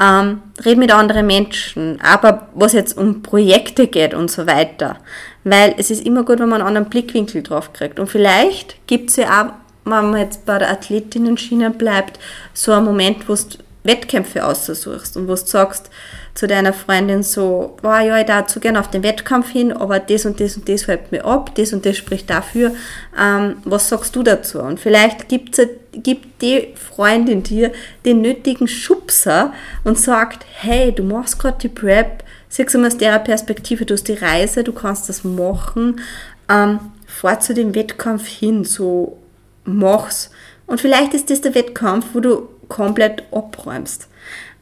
Ähm, 0.00 0.42
red 0.64 0.76
mit 0.76 0.92
anderen 0.92 1.26
Menschen, 1.26 2.00
aber 2.02 2.48
was 2.54 2.72
jetzt 2.72 2.98
um 2.98 3.22
Projekte 3.22 3.86
geht 3.86 4.12
und 4.12 4.30
so 4.30 4.46
weiter. 4.46 4.96
Weil 5.44 5.74
es 5.78 5.90
ist 5.90 6.04
immer 6.04 6.24
gut, 6.24 6.40
wenn 6.40 6.48
man 6.48 6.60
einen 6.60 6.68
anderen 6.68 6.88
Blickwinkel 6.88 7.42
drauf 7.42 7.72
kriegt. 7.72 8.00
Und 8.00 8.08
vielleicht 8.08 8.86
gibt 8.88 9.10
es 9.10 9.16
ja 9.16 9.42
auch 9.42 9.52
wenn 9.84 10.10
man 10.10 10.20
jetzt 10.20 10.46
bei 10.46 10.58
der 10.58 10.70
Athletinnen-Schiene 10.70 11.70
bleibt, 11.70 12.18
so 12.52 12.72
ein 12.72 12.84
Moment, 12.84 13.28
wo 13.28 13.34
du 13.34 13.58
Wettkämpfe 13.82 14.44
aussuchst 14.44 15.16
und 15.16 15.28
wo 15.28 15.34
du 15.34 15.36
sagst 15.36 15.90
zu 16.34 16.48
deiner 16.48 16.72
Freundin 16.72 17.22
so, 17.22 17.76
boah, 17.80 18.00
ja, 18.00 18.18
ich 18.18 18.26
darf 18.26 18.48
zu 18.48 18.58
gerne 18.58 18.80
auf 18.80 18.90
den 18.90 19.04
Wettkampf 19.04 19.50
hin, 19.50 19.72
aber 19.72 20.00
das 20.00 20.26
und 20.26 20.40
das 20.40 20.56
und 20.56 20.68
das 20.68 20.88
hält 20.88 21.12
mir 21.12 21.24
ab, 21.24 21.54
das 21.54 21.72
und 21.72 21.86
das 21.86 21.96
spricht 21.96 22.28
dafür. 22.28 22.74
Ähm, 23.18 23.58
was 23.64 23.88
sagst 23.88 24.16
du 24.16 24.24
dazu? 24.24 24.58
Und 24.58 24.80
vielleicht 24.80 25.28
gibt's, 25.28 25.60
gibt 25.92 26.42
die 26.42 26.74
Freundin 26.74 27.44
dir 27.44 27.70
den 28.04 28.20
nötigen 28.20 28.66
Schubser 28.66 29.52
und 29.84 29.96
sagt, 29.96 30.44
hey, 30.54 30.92
du 30.92 31.04
machst 31.04 31.38
gerade 31.38 31.58
die 31.60 31.68
Prep, 31.68 32.24
siehst 32.48 32.74
du 32.74 32.78
mal 32.78 32.88
aus 32.88 32.98
der 32.98 33.16
Perspektive, 33.20 33.86
du 33.86 33.94
hast 33.94 34.08
die 34.08 34.14
Reise, 34.14 34.64
du 34.64 34.72
kannst 34.72 35.08
das 35.08 35.22
machen, 35.22 36.00
ähm, 36.48 36.80
fahr 37.06 37.38
zu 37.38 37.54
dem 37.54 37.76
Wettkampf 37.76 38.26
hin, 38.26 38.64
so 38.64 39.18
mach's. 39.64 40.30
Und 40.66 40.80
vielleicht 40.80 41.14
ist 41.14 41.30
das 41.30 41.42
der 41.42 41.54
Wettkampf, 41.54 42.06
wo 42.12 42.18
du 42.18 42.48
komplett 42.68 43.22
abräumst. 43.30 44.08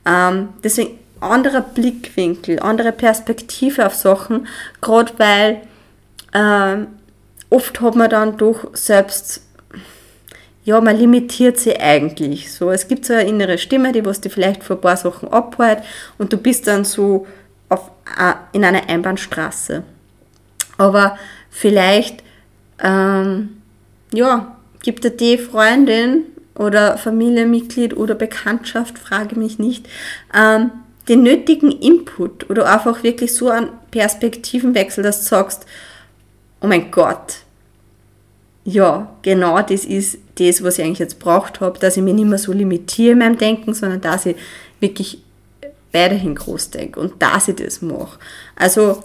Ähm, 0.04 0.50
deswegen 0.62 0.98
anderer 1.22 1.60
Blickwinkel, 1.60 2.60
andere 2.60 2.92
Perspektive 2.92 3.86
auf 3.86 3.94
Sachen, 3.94 4.46
gerade 4.80 5.12
weil 5.18 5.60
ähm, 6.34 6.88
oft 7.50 7.80
hat 7.80 7.94
man 7.94 8.10
dann 8.10 8.36
doch 8.36 8.74
selbst, 8.74 9.42
ja, 10.64 10.80
man 10.80 10.96
limitiert 10.96 11.58
sie 11.58 11.78
eigentlich. 11.78 12.52
So, 12.52 12.70
es 12.70 12.88
gibt 12.88 13.04
so 13.04 13.12
eine 13.12 13.28
innere 13.28 13.58
Stimme, 13.58 13.92
die 13.92 14.04
was 14.04 14.20
dir 14.20 14.30
vielleicht 14.30 14.64
vor 14.64 14.76
ein 14.76 14.82
paar 14.82 14.96
Sachen 14.96 15.28
abhält 15.28 15.82
und 16.18 16.32
du 16.32 16.38
bist 16.38 16.66
dann 16.66 16.84
so 16.84 17.26
auf, 17.68 17.90
äh, 18.18 18.34
in 18.52 18.64
einer 18.64 18.88
Einbahnstraße. 18.88 19.82
Aber 20.78 21.18
vielleicht, 21.50 22.22
ähm, 22.82 23.60
ja, 24.12 24.56
gibt 24.82 25.04
dir 25.04 25.10
die 25.10 25.38
Freundin 25.38 26.24
oder 26.54 26.98
Familienmitglied 26.98 27.96
oder 27.96 28.14
Bekanntschaft, 28.14 28.98
frage 28.98 29.38
mich 29.38 29.58
nicht, 29.58 29.88
ähm, 30.34 30.70
den 31.08 31.22
nötigen 31.22 31.72
Input 31.72 32.48
oder 32.48 32.72
einfach 32.72 33.02
wirklich 33.02 33.34
so 33.34 33.48
einen 33.48 33.70
Perspektivenwechsel, 33.90 35.02
dass 35.02 35.20
du 35.20 35.26
sagst, 35.26 35.66
oh 36.60 36.66
mein 36.66 36.90
Gott, 36.90 37.38
ja, 38.64 39.12
genau 39.22 39.60
das 39.62 39.84
ist 39.84 40.18
das, 40.36 40.62
was 40.62 40.78
ich 40.78 40.84
eigentlich 40.84 41.00
jetzt 41.00 41.18
braucht 41.18 41.60
habe, 41.60 41.78
dass 41.78 41.96
ich 41.96 42.02
mich 42.02 42.14
nicht 42.14 42.28
mehr 42.28 42.38
so 42.38 42.52
limitiere 42.52 43.12
in 43.12 43.18
meinem 43.18 43.38
Denken, 43.38 43.74
sondern 43.74 44.00
dass 44.00 44.26
ich 44.26 44.36
wirklich 44.78 45.18
weiterhin 45.92 46.34
groß 46.34 46.70
denke 46.70 47.00
und 47.00 47.20
dass 47.20 47.48
ich 47.48 47.56
das 47.56 47.82
mache. 47.82 48.18
Also 48.56 49.02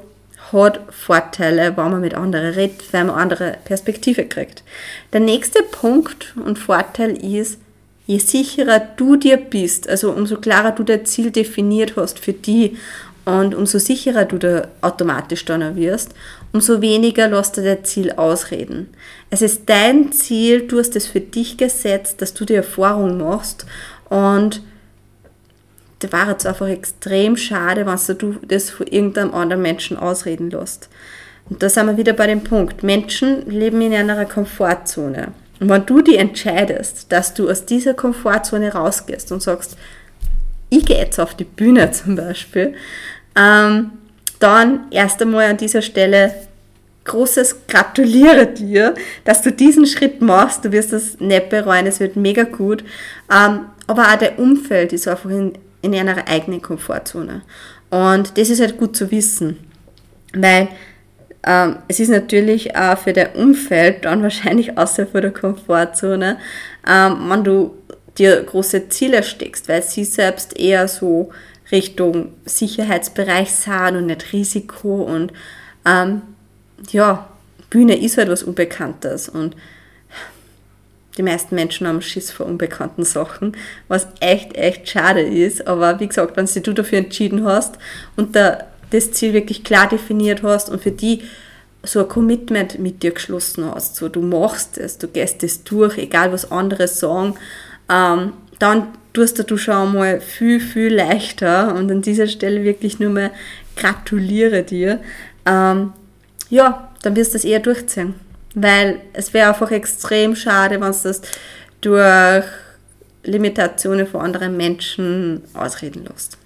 hat 0.54 0.80
Vorteile, 0.90 1.76
wenn 1.76 1.92
man 1.92 2.02
mit 2.02 2.14
anderen 2.14 2.54
redet, 2.54 2.94
weil 2.94 3.04
man 3.06 3.16
andere 3.16 3.58
Perspektive 3.66 4.26
kriegt. 4.26 4.64
Der 5.12 5.20
nächste 5.20 5.62
Punkt 5.64 6.34
und 6.44 6.58
Vorteil 6.58 7.18
ist, 7.18 7.60
je 8.08 8.20
sicherer 8.20 8.80
du 8.96 9.18
dir 9.18 9.38
bist, 9.38 9.88
also 9.88 10.12
umso 10.12 10.38
klarer 10.38 10.72
du 10.72 10.84
dein 10.84 11.06
Ziel 11.06 11.30
definiert 11.30 11.96
hast 11.98 12.20
für 12.20 12.34
die 12.34 12.78
und 13.26 13.54
umso 13.54 13.78
sicherer 13.78 14.24
du 14.24 14.38
da 14.38 14.70
automatisch 14.82 15.44
dann 15.44 15.76
wirst, 15.76 16.14
umso 16.54 16.82
weniger 16.82 17.28
lässt 17.28 17.58
du 17.58 17.62
dein 17.62 17.84
Ziel 17.84 18.14
ausreden. 18.14 18.88
Es 19.30 19.42
ist 19.42 19.64
dein 19.66 20.14
Ziel, 20.14 20.68
du 20.68 20.80
hast 20.80 20.96
es 20.96 21.08
für 21.08 21.20
dich 21.20 21.58
gesetzt, 21.58 22.22
dass 22.22 22.34
du 22.34 22.46
die 22.46 22.56
Erfahrung 22.56 23.18
machst 23.18 23.66
und 24.10 24.62
da 26.00 26.12
war 26.12 26.36
es 26.36 26.46
einfach 26.46 26.68
extrem 26.68 27.36
schade, 27.36 27.86
wenn 27.86 28.18
du 28.18 28.36
das 28.48 28.70
von 28.70 28.88
irgendeinem 28.88 29.34
anderen 29.34 29.62
Menschen 29.64 29.98
ausreden 29.98 30.50
lässt. 30.50 30.90
Und 31.50 31.64
da 31.64 31.70
sind 31.70 31.88
wir 31.88 31.98
wieder 31.98 32.14
bei 32.14 32.28
dem 32.28 32.44
Punkt. 32.44 32.84
Menschen 32.84 33.50
leben 33.50 33.82
in 33.82 33.94
einer 33.94 34.26
Komfortzone. 34.26 35.30
Und 35.60 35.70
wenn 35.70 35.86
du 35.86 36.02
die 36.02 36.18
entscheidest, 36.18 37.12
dass 37.12 37.34
du 37.34 37.50
aus 37.50 37.66
dieser 37.66 37.94
Komfortzone 37.94 38.74
rausgehst 38.74 39.32
und 39.32 39.42
sagst, 39.42 39.78
ich 40.70 40.86
gehe 40.86 40.98
jetzt 40.98 41.20
auf 41.20 41.36
die 41.36 41.46
Bühne 41.46 41.92
zum 41.92 42.16
Beispiel, 42.16 42.76
ähm, 43.36 43.92
dann 44.40 44.82
erst 44.92 45.22
einmal 45.22 45.46
an 45.46 45.58
dieser 45.58 45.82
Stelle 45.82 46.34
großes 47.06 47.68
Gratuliere 47.68 48.48
dir, 48.48 48.94
dass 49.24 49.42
du 49.42 49.52
diesen 49.52 49.88
Schritt 49.88 50.22
machst. 50.22 50.66
Du 50.66 50.72
wirst 50.72 50.94
das 50.94 51.20
nicht 51.20 51.50
bereuen, 51.50 51.88
es 51.88 52.00
wird 52.00 52.16
mega 52.16 52.44
gut. 52.44 52.84
Ähm, 53.32 53.62
aber 53.88 54.04
auch 54.04 54.18
der 54.18 54.38
Umfeld 54.38 54.94
ist 54.94 55.08
einfach 55.08 55.30
in, 55.30 55.54
in 55.82 55.96
einer 55.96 56.28
eigenen 56.28 56.62
Komfortzone. 56.62 57.42
Und 57.90 58.38
das 58.38 58.50
ist 58.50 58.60
halt 58.60 58.78
gut 58.78 58.96
zu 58.96 59.10
wissen, 59.10 59.58
weil 60.34 60.68
ähm, 61.48 61.78
es 61.88 62.02
ist 62.02 62.10
natürlich 62.10 62.76
auch 62.76 62.98
für 62.98 63.14
dein 63.14 63.34
Umfeld 63.34 64.04
dann 64.04 64.22
wahrscheinlich 64.22 64.78
außerhalb 64.78 65.14
der 65.14 65.32
Komfortzone, 65.32 66.38
ähm, 66.86 67.30
wenn 67.30 67.44
du 67.46 67.74
dir 68.18 68.44
große 68.44 68.90
Ziele 68.90 69.24
steckst, 69.24 69.70
weil 69.70 69.82
sie 69.82 70.04
selbst 70.04 70.60
eher 70.60 70.90
so 70.90 71.30
Richtung 71.72 72.34
Sicherheitsbereich 72.44 73.52
sahen 73.54 73.96
und 73.96 74.08
nicht 74.08 74.34
Risiko 74.34 75.04
und 75.04 75.32
ähm, 75.86 76.22
ja, 76.92 77.30
Bühne 77.70 77.98
ist 77.98 78.18
halt 78.18 78.30
was 78.30 78.44
Unbekanntes 78.44 79.30
und 79.30 79.56
die 81.18 81.24
meisten 81.24 81.56
Menschen 81.56 81.88
haben 81.88 82.02
Schiss 82.02 82.30
vor 82.30 82.46
unbekannten 82.46 83.04
Sachen, 83.04 83.56
was 83.88 84.08
echt, 84.20 84.56
echt 84.56 84.88
schade 84.88 85.22
ist. 85.22 85.66
Aber 85.66 86.00
wie 86.00 86.08
gesagt, 86.08 86.38
wenn 86.38 86.46
du 86.46 86.74
dafür 86.74 87.00
entschieden 87.00 87.44
hast 87.44 87.80
und 88.16 88.36
da 88.36 88.66
das 88.92 89.12
Ziel 89.12 89.34
wirklich 89.34 89.64
klar 89.64 89.88
definiert 89.90 90.44
hast 90.44 90.70
und 90.70 90.82
für 90.82 90.92
die 90.92 91.24
so 91.84 92.02
ein 92.02 92.08
Commitment 92.08 92.80
mit 92.80 93.04
dir 93.04 93.12
geschlossen 93.12 93.66
hast, 93.74 93.96
so 93.96 94.10
du 94.10 94.22
machst 94.22 94.78
es, 94.78 94.98
du 94.98 95.08
gehst 95.08 95.44
es 95.44 95.64
durch, 95.64 95.98
egal 95.98 96.32
was 96.32 96.52
andere 96.52 96.88
sagen, 96.88 97.36
ähm, 97.90 98.34
dann 98.60 98.88
tust 99.14 99.50
du 99.50 99.58
schon 99.58 99.94
mal 99.94 100.20
viel, 100.20 100.60
viel 100.60 100.94
leichter 100.94 101.76
und 101.76 101.92
an 101.92 102.02
dieser 102.02 102.28
Stelle 102.28 102.64
wirklich 102.64 103.00
nur 103.00 103.12
mal 103.12 103.32
gratuliere 103.76 104.64
dir. 104.64 105.00
Ähm, 105.46 105.94
ja, 106.50 106.92
dann 107.02 107.16
wirst 107.16 107.32
du 107.32 107.38
das 107.38 107.46
eher 107.46 107.60
durchziehen. 107.60 108.16
Weil 108.54 109.00
es 109.14 109.34
wäre 109.34 109.50
einfach 109.50 109.72
extrem 109.72 110.36
schade, 110.36 110.82
wenn 110.82 110.90
es 110.90 111.04
das 111.04 111.22
durch 111.82 112.46
Limitationen 113.24 114.08
von 114.08 114.22
anderen 114.22 114.58
Menschen 114.58 115.44
ausreden 115.54 116.06
lässt. 116.06 116.38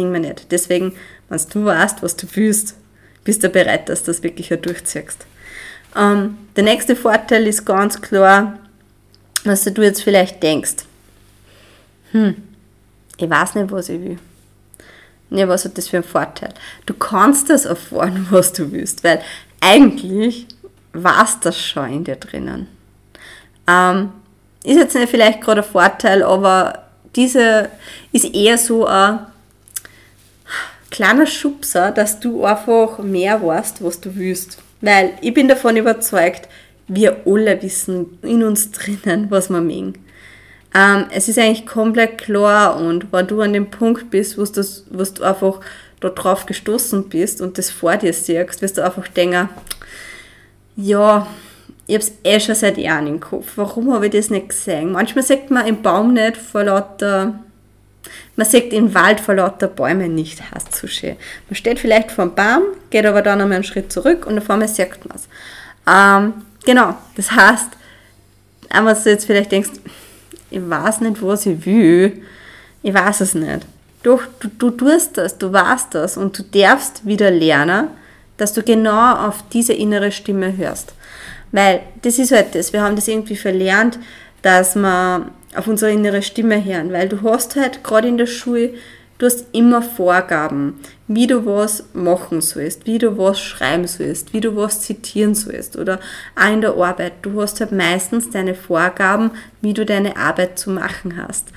Wegen 0.00 0.12
mir 0.12 0.20
nicht. 0.20 0.50
Deswegen, 0.50 0.94
wenn 1.28 1.40
du 1.52 1.64
weißt, 1.66 2.02
was 2.02 2.16
du 2.16 2.26
willst, 2.32 2.74
bist 3.22 3.44
du 3.44 3.50
bereit, 3.50 3.90
dass 3.90 4.02
du 4.02 4.12
das 4.12 4.22
wirklich 4.22 4.52
auch 4.54 4.58
durchziehst. 4.58 5.26
Ähm, 5.94 6.38
der 6.56 6.64
nächste 6.64 6.96
Vorteil 6.96 7.46
ist 7.46 7.66
ganz 7.66 8.00
klar, 8.00 8.58
was 9.44 9.64
du 9.64 9.82
jetzt 9.82 10.02
vielleicht 10.02 10.42
denkst. 10.42 10.76
Hm, 12.12 12.34
ich 13.18 13.28
weiß 13.28 13.56
nicht, 13.56 13.70
was 13.70 13.90
ich 13.90 14.00
will. 14.00 14.18
Ja, 15.28 15.46
was 15.48 15.66
hat 15.66 15.76
das 15.76 15.88
für 15.88 15.98
einen 15.98 16.04
Vorteil? 16.04 16.54
Du 16.86 16.94
kannst 16.94 17.50
das 17.50 17.66
erfahren, 17.66 18.26
was 18.30 18.54
du 18.54 18.72
willst, 18.72 19.04
weil 19.04 19.20
eigentlich 19.60 20.46
war 20.94 21.24
es 21.24 21.38
das 21.40 21.60
schon 21.60 21.92
in 21.92 22.04
dir 22.04 22.16
drinnen. 22.16 22.68
Ähm, 23.66 24.12
ist 24.64 24.78
jetzt 24.78 24.94
nicht 24.94 25.10
vielleicht 25.10 25.42
gerade 25.42 25.62
ein 25.62 25.68
Vorteil, 25.70 26.22
aber 26.22 26.86
diese 27.16 27.68
ist 28.12 28.34
eher 28.34 28.56
so 28.56 28.86
ein 28.86 29.26
kleiner 30.90 31.26
Schubser, 31.26 31.90
dass 31.92 32.20
du 32.20 32.44
einfach 32.44 32.98
mehr 32.98 33.42
weißt, 33.42 33.82
was 33.82 34.00
du 34.00 34.16
willst. 34.16 34.58
Weil 34.80 35.12
ich 35.20 35.34
bin 35.34 35.48
davon 35.48 35.76
überzeugt, 35.76 36.48
wir 36.88 37.18
alle 37.26 37.62
wissen 37.62 38.18
in 38.22 38.42
uns 38.42 38.72
drinnen, 38.72 39.26
was 39.30 39.48
wir 39.48 39.60
mögen. 39.60 39.94
Ähm, 40.74 41.06
es 41.12 41.28
ist 41.28 41.38
eigentlich 41.38 41.66
komplett 41.66 42.18
klar 42.18 42.76
und 42.80 43.12
wenn 43.12 43.26
du 43.26 43.40
an 43.40 43.52
dem 43.52 43.70
Punkt 43.70 44.10
bist, 44.10 44.38
wo, 44.38 44.44
das, 44.44 44.84
wo 44.90 45.02
du 45.02 45.22
einfach 45.24 45.60
darauf 46.00 46.46
gestoßen 46.46 47.08
bist 47.08 47.40
und 47.40 47.58
das 47.58 47.70
vor 47.70 47.96
dir 47.96 48.12
siehst, 48.12 48.62
wirst 48.62 48.78
du 48.78 48.84
einfach 48.84 49.08
denken, 49.08 49.48
ja, 50.76 51.26
ich 51.86 51.94
habe 51.94 52.04
es 52.04 52.12
eh 52.22 52.38
schon 52.38 52.54
seit 52.54 52.78
Jahren 52.78 53.08
im 53.08 53.18
Kopf. 53.18 53.52
Warum 53.56 53.92
habe 53.92 54.06
ich 54.06 54.12
das 54.12 54.30
nicht 54.30 54.50
gesehen? 54.50 54.92
Manchmal 54.92 55.24
sagt 55.24 55.50
man 55.50 55.66
im 55.66 55.82
Baum 55.82 56.12
nicht 56.12 56.36
vor 56.36 56.62
lauter, 56.62 57.40
man 58.36 58.46
sagt 58.46 58.72
im 58.72 58.94
Wald 58.94 59.20
vor 59.20 59.34
lauter 59.34 59.68
Bäumen 59.68 60.14
nicht, 60.14 60.40
heißt 60.54 60.74
so 60.74 60.86
schön. 60.86 61.16
Man 61.48 61.56
steht 61.56 61.78
vielleicht 61.78 62.10
vor 62.10 62.26
dem 62.26 62.34
Baum, 62.34 62.62
geht 62.90 63.06
aber 63.06 63.22
dann 63.22 63.40
einmal 63.40 63.56
einen 63.56 63.64
Schritt 63.64 63.92
zurück 63.92 64.26
und 64.26 64.38
auf 64.38 64.48
einmal 64.50 64.68
sagt 64.68 65.08
man 65.08 65.16
es. 65.16 65.28
Ähm, 65.86 66.44
genau, 66.64 66.96
das 67.16 67.30
heißt, 67.30 67.68
aber 68.70 68.94
du 68.94 69.10
jetzt 69.10 69.26
vielleicht 69.26 69.52
denkst, 69.52 69.70
ich 70.50 70.68
weiß 70.68 71.00
nicht, 71.00 71.22
was 71.22 71.46
ich 71.46 71.64
will, 71.66 72.22
ich 72.82 72.94
weiß 72.94 73.20
es 73.20 73.34
nicht. 73.34 73.66
Doch, 74.02 74.22
du, 74.40 74.48
du 74.48 74.70
tust 74.70 75.18
das, 75.18 75.36
du 75.36 75.52
weißt 75.52 75.94
das 75.94 76.16
und 76.16 76.38
du 76.38 76.42
darfst 76.42 77.06
wieder 77.06 77.30
lernen, 77.30 77.88
dass 78.36 78.54
du 78.54 78.62
genau 78.62 79.26
auf 79.26 79.44
diese 79.52 79.74
innere 79.74 80.10
Stimme 80.10 80.56
hörst. 80.56 80.94
Weil 81.52 81.82
das 82.02 82.18
ist 82.18 82.32
halt 82.32 82.54
das, 82.54 82.72
wir 82.72 82.82
haben 82.82 82.96
das 82.96 83.08
irgendwie 83.08 83.36
verlernt, 83.36 83.98
dass 84.42 84.76
wir 84.76 85.30
auf 85.54 85.66
unsere 85.66 85.92
innere 85.92 86.22
Stimme 86.22 86.64
hören, 86.64 86.92
weil 86.92 87.08
du 87.08 87.22
hast 87.22 87.56
halt 87.56 87.82
gerade 87.82 88.08
in 88.08 88.18
der 88.18 88.26
Schule, 88.26 88.74
du 89.18 89.26
hast 89.26 89.46
immer 89.52 89.82
Vorgaben, 89.82 90.80
wie 91.08 91.26
du 91.26 91.44
was 91.44 91.84
machen 91.92 92.40
sollst, 92.40 92.86
wie 92.86 92.98
du 92.98 93.18
was 93.18 93.40
schreiben 93.40 93.86
sollst, 93.86 94.32
wie 94.32 94.40
du 94.40 94.56
was 94.56 94.80
zitieren 94.80 95.34
sollst 95.34 95.76
oder 95.76 96.00
auch 96.36 96.52
in 96.52 96.60
der 96.60 96.76
Arbeit. 96.76 97.14
Du 97.22 97.40
hast 97.40 97.60
halt 97.60 97.72
meistens 97.72 98.30
deine 98.30 98.54
Vorgaben, 98.54 99.32
wie 99.60 99.74
du 99.74 99.84
deine 99.84 100.16
Arbeit 100.16 100.58
zu 100.58 100.70
machen 100.70 101.16
hast. 101.16 101.48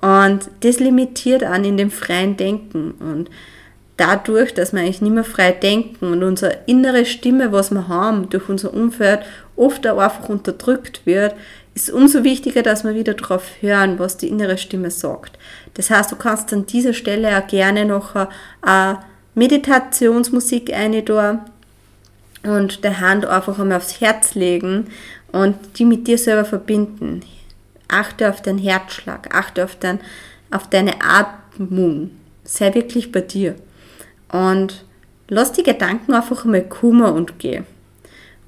Und 0.00 0.50
das 0.60 0.80
limitiert 0.80 1.44
an 1.44 1.64
in 1.64 1.76
dem 1.76 1.90
freien 1.90 2.36
Denken 2.36 2.92
und 2.92 3.30
dadurch, 3.96 4.52
dass 4.52 4.72
wir 4.72 4.80
eigentlich 4.80 5.02
nicht 5.02 5.14
mehr 5.14 5.22
frei 5.22 5.52
denken 5.52 6.12
und 6.12 6.24
unsere 6.24 6.58
innere 6.66 7.04
Stimme, 7.04 7.52
was 7.52 7.70
wir 7.70 7.86
haben, 7.86 8.28
durch 8.30 8.48
unser 8.48 8.74
Umfeld 8.74 9.20
oft 9.54 9.86
auch 9.86 9.98
einfach 9.98 10.28
unterdrückt 10.28 11.02
wird, 11.04 11.34
ist 11.74 11.90
umso 11.90 12.22
wichtiger, 12.22 12.62
dass 12.62 12.84
wir 12.84 12.94
wieder 12.94 13.14
darauf 13.14 13.44
hören, 13.60 13.98
was 13.98 14.18
die 14.18 14.28
innere 14.28 14.58
Stimme 14.58 14.90
sagt. 14.90 15.38
Das 15.74 15.90
heißt, 15.90 16.12
du 16.12 16.16
kannst 16.16 16.52
an 16.52 16.66
dieser 16.66 16.92
Stelle 16.92 17.36
auch 17.38 17.46
gerne 17.46 17.84
noch 17.84 18.14
eine 18.60 18.98
Meditationsmusik 19.34 20.72
einstellen 20.72 21.40
und 22.42 22.84
der 22.84 23.00
Hand 23.00 23.24
einfach 23.24 23.58
einmal 23.58 23.78
aufs 23.78 24.00
Herz 24.00 24.34
legen 24.34 24.88
und 25.30 25.56
die 25.78 25.84
mit 25.84 26.06
dir 26.06 26.18
selber 26.18 26.44
verbinden. 26.44 27.22
Achte 27.88 28.28
auf 28.28 28.42
deinen 28.42 28.58
Herzschlag, 28.58 29.34
achte 29.34 29.64
auf, 29.64 29.76
dein, 29.76 30.00
auf 30.50 30.68
deine 30.68 30.94
Atmung. 31.02 32.10
Sei 32.44 32.74
wirklich 32.74 33.12
bei 33.12 33.20
dir. 33.20 33.54
Und 34.30 34.84
lass 35.28 35.52
die 35.52 35.62
Gedanken 35.62 36.12
einfach 36.12 36.44
einmal 36.44 36.62
kummer 36.62 37.14
und 37.14 37.38
gehen. 37.38 37.66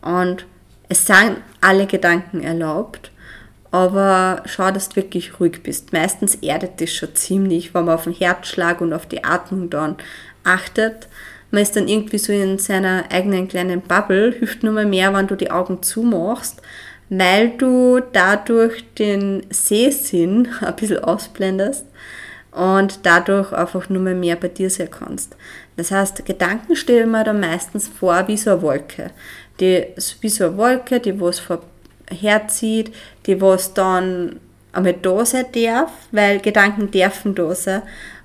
Und 0.02 0.44
es 0.88 1.06
sind 1.06 1.38
alle 1.60 1.86
Gedanken 1.86 2.42
erlaubt 2.42 3.10
aber 3.74 4.44
schau, 4.46 4.70
dass 4.70 4.90
du 4.90 4.94
wirklich 4.94 5.40
ruhig 5.40 5.64
bist. 5.64 5.92
Meistens 5.92 6.36
erdet 6.36 6.80
das 6.80 6.92
schon 6.92 7.12
ziemlich, 7.16 7.74
wenn 7.74 7.86
man 7.86 7.96
auf 7.96 8.04
den 8.04 8.12
Herzschlag 8.12 8.80
und 8.80 8.92
auf 8.92 9.06
die 9.06 9.24
Atmung 9.24 9.68
dann 9.68 9.96
achtet. 10.44 11.08
Man 11.50 11.64
ist 11.64 11.74
dann 11.74 11.88
irgendwie 11.88 12.18
so 12.18 12.32
in 12.32 12.58
seiner 12.58 13.10
eigenen 13.10 13.48
kleinen 13.48 13.80
Bubble, 13.80 14.30
hilft 14.30 14.62
nur 14.62 14.74
mal 14.74 14.86
mehr, 14.86 15.12
wenn 15.12 15.26
du 15.26 15.34
die 15.34 15.50
Augen 15.50 15.82
zumachst, 15.82 16.62
weil 17.08 17.50
du 17.58 18.00
dadurch 18.12 18.84
den 18.94 19.44
Sehsinn 19.50 20.46
ein 20.60 20.76
bisschen 20.76 21.02
ausblendest 21.02 21.84
und 22.52 23.00
dadurch 23.04 23.52
einfach 23.52 23.88
nur 23.88 24.02
mal 24.02 24.14
mehr 24.14 24.36
bei 24.36 24.46
dir 24.46 24.70
sein 24.70 24.88
kannst. 24.88 25.34
Das 25.76 25.90
heißt, 25.90 26.24
Gedanken 26.24 26.76
stellen 26.76 27.10
wir 27.10 27.24
dann 27.24 27.40
meistens 27.40 27.88
vor 27.88 28.28
wie 28.28 28.36
so 28.36 28.52
eine 28.52 28.62
Wolke. 28.62 29.10
Die, 29.58 29.84
wie 30.20 30.28
so 30.28 30.44
eine 30.44 30.56
Wolke, 30.56 31.00
die 31.00 31.20
was 31.20 31.40
vor 31.40 31.60
herzieht, 32.10 32.92
die 33.26 33.40
was 33.40 33.74
dann 33.74 34.40
einmal 34.72 34.94
da 34.94 35.24
sein 35.24 35.46
darf, 35.52 35.90
weil 36.10 36.40
Gedanken 36.40 36.90
dürfen 36.90 37.34
da 37.34 37.54
sein 37.54 37.82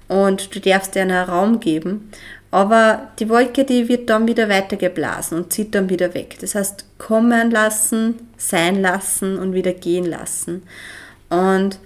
und 0.07 0.53
du 0.53 0.59
darfst 0.59 0.95
dir 0.95 1.03
einen 1.03 1.29
Raum 1.29 1.59
geben. 1.59 2.09
Aber 2.51 3.09
die 3.19 3.29
Wolke, 3.29 3.63
die 3.63 3.88
wird 3.88 4.09
dann 4.09 4.27
wieder 4.27 4.50
weitergeblasen 4.50 5.38
und 5.38 5.53
zieht 5.53 5.75
dann 5.75 5.89
wieder 5.89 6.15
weg. 6.15 6.38
Das 6.41 6.55
heißt, 6.55 6.86
kommen 6.98 7.51
lassen, 7.51 8.15
sein 8.38 8.81
lassen 8.81 9.38
und 9.38 9.53
wieder 9.53 9.74
gehen 9.74 10.05
lassen. 10.05 10.63
Und 11.29 11.77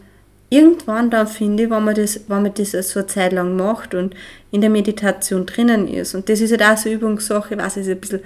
irgendwann 0.50 1.09
dann 1.09 1.27
finde 1.27 1.63
ich, 1.63 1.69
wenn 1.69 1.83
man 1.83 1.95
das, 1.95 2.21
wenn 2.29 2.43
man 2.43 2.53
das 2.53 2.71
so 2.71 3.00
eine 3.00 3.07
Zeit 3.07 3.33
lang 3.33 3.57
macht 3.57 3.93
und 3.93 4.15
in 4.51 4.62
der 4.62 4.69
Meditation 4.69 5.45
drinnen 5.45 5.88
ist, 5.88 6.15
und 6.15 6.29
das 6.29 6.39
ist 6.39 6.51
halt 6.51 6.63
auch 6.63 6.77
so 6.77 6.88
eine 6.88 6.97
Übungssache, 6.97 7.55
ich 7.55 7.59
weiß, 7.59 7.77
es 7.77 7.88
ist 7.88 7.91
ein 7.91 8.00
bisschen 8.00 8.21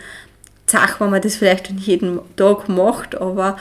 zach, 0.68 1.00
wenn 1.00 1.10
man 1.10 1.22
das 1.22 1.38
vielleicht 1.38 1.72
nicht 1.72 1.88
jeden 1.88 2.20
Tag 2.36 2.70
macht, 2.70 3.16
aber 3.16 3.58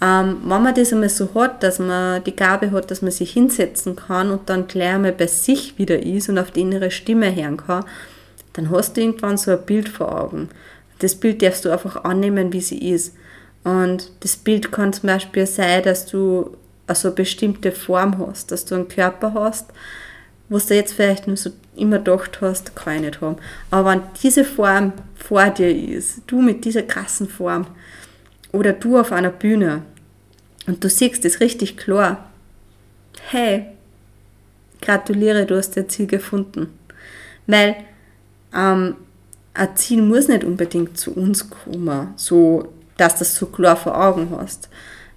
ähm, 0.00 0.38
wenn 0.44 0.62
man 0.62 0.74
das 0.74 0.92
einmal 0.92 1.08
so 1.08 1.28
hat, 1.34 1.62
dass 1.62 1.78
man 1.78 2.22
die 2.24 2.36
Gabe 2.36 2.70
hat, 2.70 2.90
dass 2.90 3.02
man 3.02 3.10
sich 3.10 3.32
hinsetzen 3.32 3.96
kann 3.96 4.30
und 4.30 4.48
dann 4.48 4.68
gleich 4.68 4.94
einmal 4.94 5.12
bei 5.12 5.26
sich 5.26 5.78
wieder 5.78 6.00
ist 6.00 6.28
und 6.28 6.38
auf 6.38 6.50
die 6.50 6.60
innere 6.60 6.90
Stimme 6.90 7.34
hören 7.34 7.56
kann, 7.56 7.84
dann 8.52 8.70
hast 8.70 8.96
du 8.96 9.00
irgendwann 9.00 9.36
so 9.36 9.52
ein 9.52 9.62
Bild 9.66 9.88
vor 9.88 10.20
Augen. 10.20 10.48
Das 11.00 11.14
Bild 11.14 11.42
darfst 11.42 11.64
du 11.64 11.70
einfach 11.70 12.04
annehmen, 12.04 12.52
wie 12.52 12.60
sie 12.60 12.90
ist. 12.90 13.14
Und 13.64 14.10
das 14.20 14.36
Bild 14.36 14.72
kann 14.72 14.92
zum 14.92 15.08
Beispiel 15.08 15.46
sein, 15.46 15.82
dass 15.82 16.06
du 16.06 16.56
also 16.86 17.08
eine 17.08 17.16
bestimmte 17.16 17.70
Form 17.72 18.18
hast, 18.18 18.50
dass 18.50 18.64
du 18.64 18.74
einen 18.74 18.88
Körper 18.88 19.34
hast, 19.34 19.66
was 20.48 20.66
du 20.66 20.74
jetzt 20.74 20.94
vielleicht 20.94 21.26
nur 21.26 21.36
so 21.36 21.50
immer 21.76 21.98
gedacht 21.98 22.40
hast, 22.40 22.74
kann 22.74 22.96
ich 22.96 23.00
nicht 23.02 23.20
haben. 23.20 23.36
Aber 23.70 23.90
wenn 23.90 24.02
diese 24.22 24.44
Form 24.44 24.92
vor 25.14 25.50
dir 25.50 25.70
ist, 25.70 26.22
du 26.26 26.40
mit 26.40 26.64
dieser 26.64 26.82
krassen 26.82 27.28
Form, 27.28 27.66
oder 28.52 28.72
du 28.72 28.98
auf 28.98 29.12
einer 29.12 29.30
Bühne 29.30 29.82
und 30.66 30.82
du 30.82 30.88
siehst 30.88 31.24
es 31.24 31.40
richtig 31.40 31.76
klar, 31.76 32.30
hey, 33.30 33.66
gratuliere, 34.80 35.46
du 35.46 35.56
hast 35.56 35.76
dein 35.76 35.88
Ziel 35.88 36.06
gefunden. 36.06 36.68
Weil 37.46 37.76
ähm, 38.54 38.96
ein 39.54 39.76
Ziel 39.76 40.02
muss 40.02 40.28
nicht 40.28 40.44
unbedingt 40.44 40.98
zu 40.98 41.12
uns 41.14 41.50
kommen, 41.50 42.14
so 42.16 42.72
dass 42.96 43.14
du 43.14 43.18
das 43.20 43.36
so 43.36 43.46
klar 43.46 43.76
vor 43.76 43.98
Augen 43.98 44.30
hast. 44.36 44.68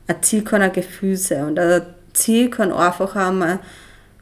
Ein 0.08 0.22
Ziel 0.22 0.44
kann 0.44 0.62
ein 0.62 0.74
Gefühl 0.74 1.18
sein 1.18 1.46
und 1.46 1.60
ein 1.60 1.84
Ziel 2.14 2.50
kann 2.50 2.72
einfach 2.72 3.16
einmal 3.16 3.60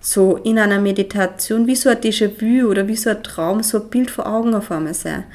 so 0.01 0.37
in 0.37 0.57
einer 0.57 0.79
Meditation 0.79 1.67
wie 1.67 1.75
so 1.75 1.89
ein 1.89 1.97
Déjà-vu 1.97 2.69
oder 2.69 2.87
wie 2.87 2.95
so 2.95 3.09
ein 3.09 3.23
Traum, 3.23 3.63
so 3.63 3.81
ein 3.81 3.89
Bild 3.89 4.09
vor 4.11 4.27
Augen 4.27 4.53
auf 4.53 4.71
einmal 4.71 4.93
sein. 4.93 5.25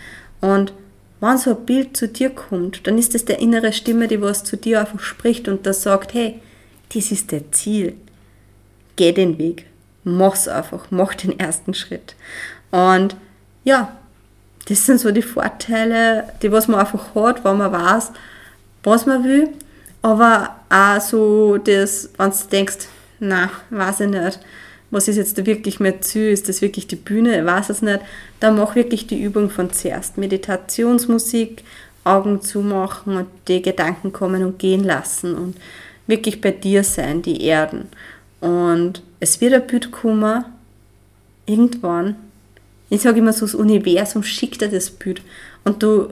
Und 0.40 0.72
wenn 1.20 1.38
so 1.38 1.50
ein 1.50 1.64
Bild 1.64 1.96
zu 1.96 2.09
dir 2.09 2.31
kommt, 2.31 2.87
dann 2.87 2.98
ist 2.98 3.14
es 3.14 3.24
der 3.24 3.38
innere 3.40 3.72
Stimme, 3.72 4.09
die 4.09 4.20
was 4.20 4.44
zu 4.44 4.57
dir 4.57 4.81
einfach 4.81 5.00
spricht 5.00 5.48
und 5.48 5.66
das 5.66 5.83
sagt, 5.83 6.14
hey, 6.14 6.40
das 6.94 7.11
ist 7.11 7.33
der 7.33 7.50
Ziel. 7.53 7.94
Geh 8.96 9.12
den 9.12 9.38
Weg. 9.38 9.66
Mach's 10.05 10.48
einfach. 10.48 10.87
Mach 10.90 11.14
den 11.14 11.38
ersten 11.38 11.74
Schritt. 11.74 12.14
Und 12.70 13.16
ja, 13.64 13.96
das 14.68 14.87
sind 14.87 15.00
so 15.00 15.11
die 15.11 15.22
Vorteile, 15.22 16.33
die 16.42 16.53
was 16.53 16.68
man 16.68 16.81
einfach 16.81 17.14
hat, 17.14 17.44
wenn 17.44 17.57
man 17.57 17.72
weiß, 17.72 18.12
was 18.83 19.07
man 19.07 19.24
will. 19.24 19.48
Aber 20.03 20.57
auch 20.68 21.00
so 21.00 21.57
das, 21.57 22.11
wenn 22.18 22.31
du 22.31 22.37
denkst, 22.50 22.88
na, 23.29 23.51
weiß 23.71 24.01
ich 24.01 24.09
nicht, 24.09 24.41
was 24.91 25.09
ist 25.09 25.17
jetzt 25.17 25.39
da 25.39 25.47
wirklich 25.47 25.81
mehr 25.81 26.01
zu, 26.01 26.31
ist 26.31 26.49
das 26.49 26.63
wirklich 26.63 26.87
die 26.87 26.97
Bühne, 26.97 27.39
ich 27.39 27.45
weiß 27.45 27.71
es 27.71 27.83
nicht, 27.83 28.01
dann 28.41 28.57
mach 28.57 28.77
wirklich 28.77 29.07
die 29.07 29.21
Übung 29.21 29.51
von 29.51 29.73
zuerst. 29.73 30.19
Meditationsmusik, 30.19 31.65
Augen 32.05 32.43
zumachen 32.43 33.17
und 33.17 33.27
die 33.49 33.63
Gedanken 33.63 34.13
kommen 34.13 34.45
und 34.45 34.59
gehen 34.59 34.85
lassen 34.85 35.35
und 35.35 35.57
wirklich 36.07 36.41
bei 36.41 36.51
dir 36.51 36.85
sein, 36.85 37.23
die 37.23 37.43
Erden. 37.43 37.89
Und 38.41 39.03
es 39.21 39.41
wird 39.41 39.55
ein 39.55 39.67
Bild 39.67 39.91
kommen, 39.91 40.45
irgendwann, 41.47 42.17
ich 42.91 43.01
sage 43.01 43.19
immer 43.19 43.33
so, 43.33 43.47
das 43.47 43.55
Universum 43.55 44.23
schickt 44.23 44.61
dir 44.61 44.69
das 44.69 44.91
Bild. 44.91 45.23
Und 45.65 45.83
du 45.83 46.11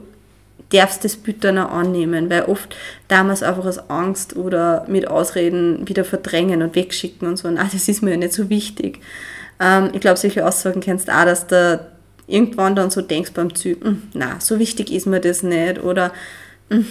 darfst 0.73 1.05
das 1.05 1.17
dann 1.39 1.57
auch 1.57 1.71
annehmen, 1.71 2.29
weil 2.29 2.43
oft 2.43 2.75
damals 3.07 3.43
einfach 3.43 3.65
aus 3.65 3.89
Angst 3.89 4.35
oder 4.35 4.85
mit 4.87 5.07
Ausreden 5.07 5.87
wieder 5.87 6.03
verdrängen 6.03 6.61
und 6.61 6.75
wegschicken 6.75 7.27
und 7.27 7.37
so. 7.37 7.47
Und 7.47 7.57
ah, 7.57 7.69
das 7.71 7.87
ist 7.87 8.01
mir 8.01 8.11
ja 8.11 8.17
nicht 8.17 8.33
so 8.33 8.49
wichtig. 8.49 8.99
Ähm, 9.59 9.91
ich 9.93 10.01
glaube, 10.01 10.17
solche 10.17 10.45
Aussagen 10.45 10.81
kennst 10.81 11.07
du 11.07 11.11
auch, 11.15 11.25
dass 11.25 11.47
du 11.47 11.79
irgendwann 12.27 12.75
dann 12.75 12.89
so 12.89 13.01
denkst 13.01 13.31
beim 13.33 13.53
Zügen, 13.53 13.85
hm, 13.85 14.01
na, 14.13 14.39
so 14.39 14.59
wichtig 14.59 14.91
ist 14.91 15.05
mir 15.05 15.19
das 15.19 15.43
nicht 15.43 15.83
oder 15.83 16.11
hm, 16.69 16.85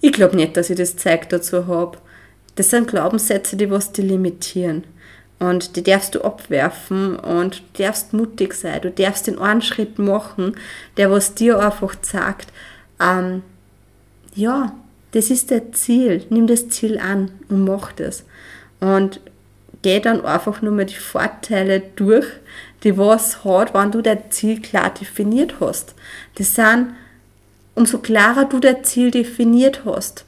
ich 0.00 0.12
glaube 0.12 0.36
nicht, 0.36 0.56
dass 0.56 0.70
ich 0.70 0.76
das 0.76 0.96
Zeug 0.96 1.28
dazu 1.28 1.66
habe. 1.66 1.98
Das 2.54 2.70
sind 2.70 2.88
Glaubenssätze, 2.88 3.56
die 3.56 3.70
was 3.70 3.92
die 3.92 4.02
limitieren. 4.02 4.84
Und 5.38 5.76
die 5.76 5.82
darfst 5.82 6.14
du 6.14 6.22
abwerfen 6.22 7.16
und 7.16 7.62
darfst 7.78 8.12
mutig 8.12 8.52
sein. 8.52 8.82
Du 8.82 8.90
darfst 8.90 9.26
den 9.26 9.38
einen 9.38 9.62
Schritt 9.62 9.98
machen, 9.98 10.54
der 10.98 11.10
was 11.10 11.34
dir 11.34 11.58
einfach 11.58 11.94
sagt, 12.02 12.52
ähm, 13.00 13.42
ja, 14.34 14.74
das 15.12 15.30
ist 15.30 15.50
der 15.50 15.72
Ziel. 15.72 16.24
Nimm 16.30 16.46
das 16.46 16.68
Ziel 16.68 16.98
an 16.98 17.32
und 17.48 17.64
mach 17.64 17.92
das. 17.92 18.24
Und 18.80 19.20
geh 19.82 20.00
dann 20.00 20.24
einfach 20.24 20.62
nur 20.62 20.72
mal 20.72 20.86
die 20.86 20.94
Vorteile 20.94 21.80
durch, 21.96 22.26
die 22.82 22.96
was 22.96 23.44
hat, 23.44 23.74
wenn 23.74 23.90
du 23.90 24.02
dein 24.02 24.30
Ziel 24.30 24.60
klar 24.60 24.92
definiert 24.92 25.54
hast. 25.60 25.94
Das 26.36 26.54
sind, 26.54 26.94
umso 27.74 27.98
klarer 27.98 28.44
du 28.44 28.60
dein 28.60 28.84
Ziel 28.84 29.10
definiert 29.10 29.82
hast, 29.84 30.24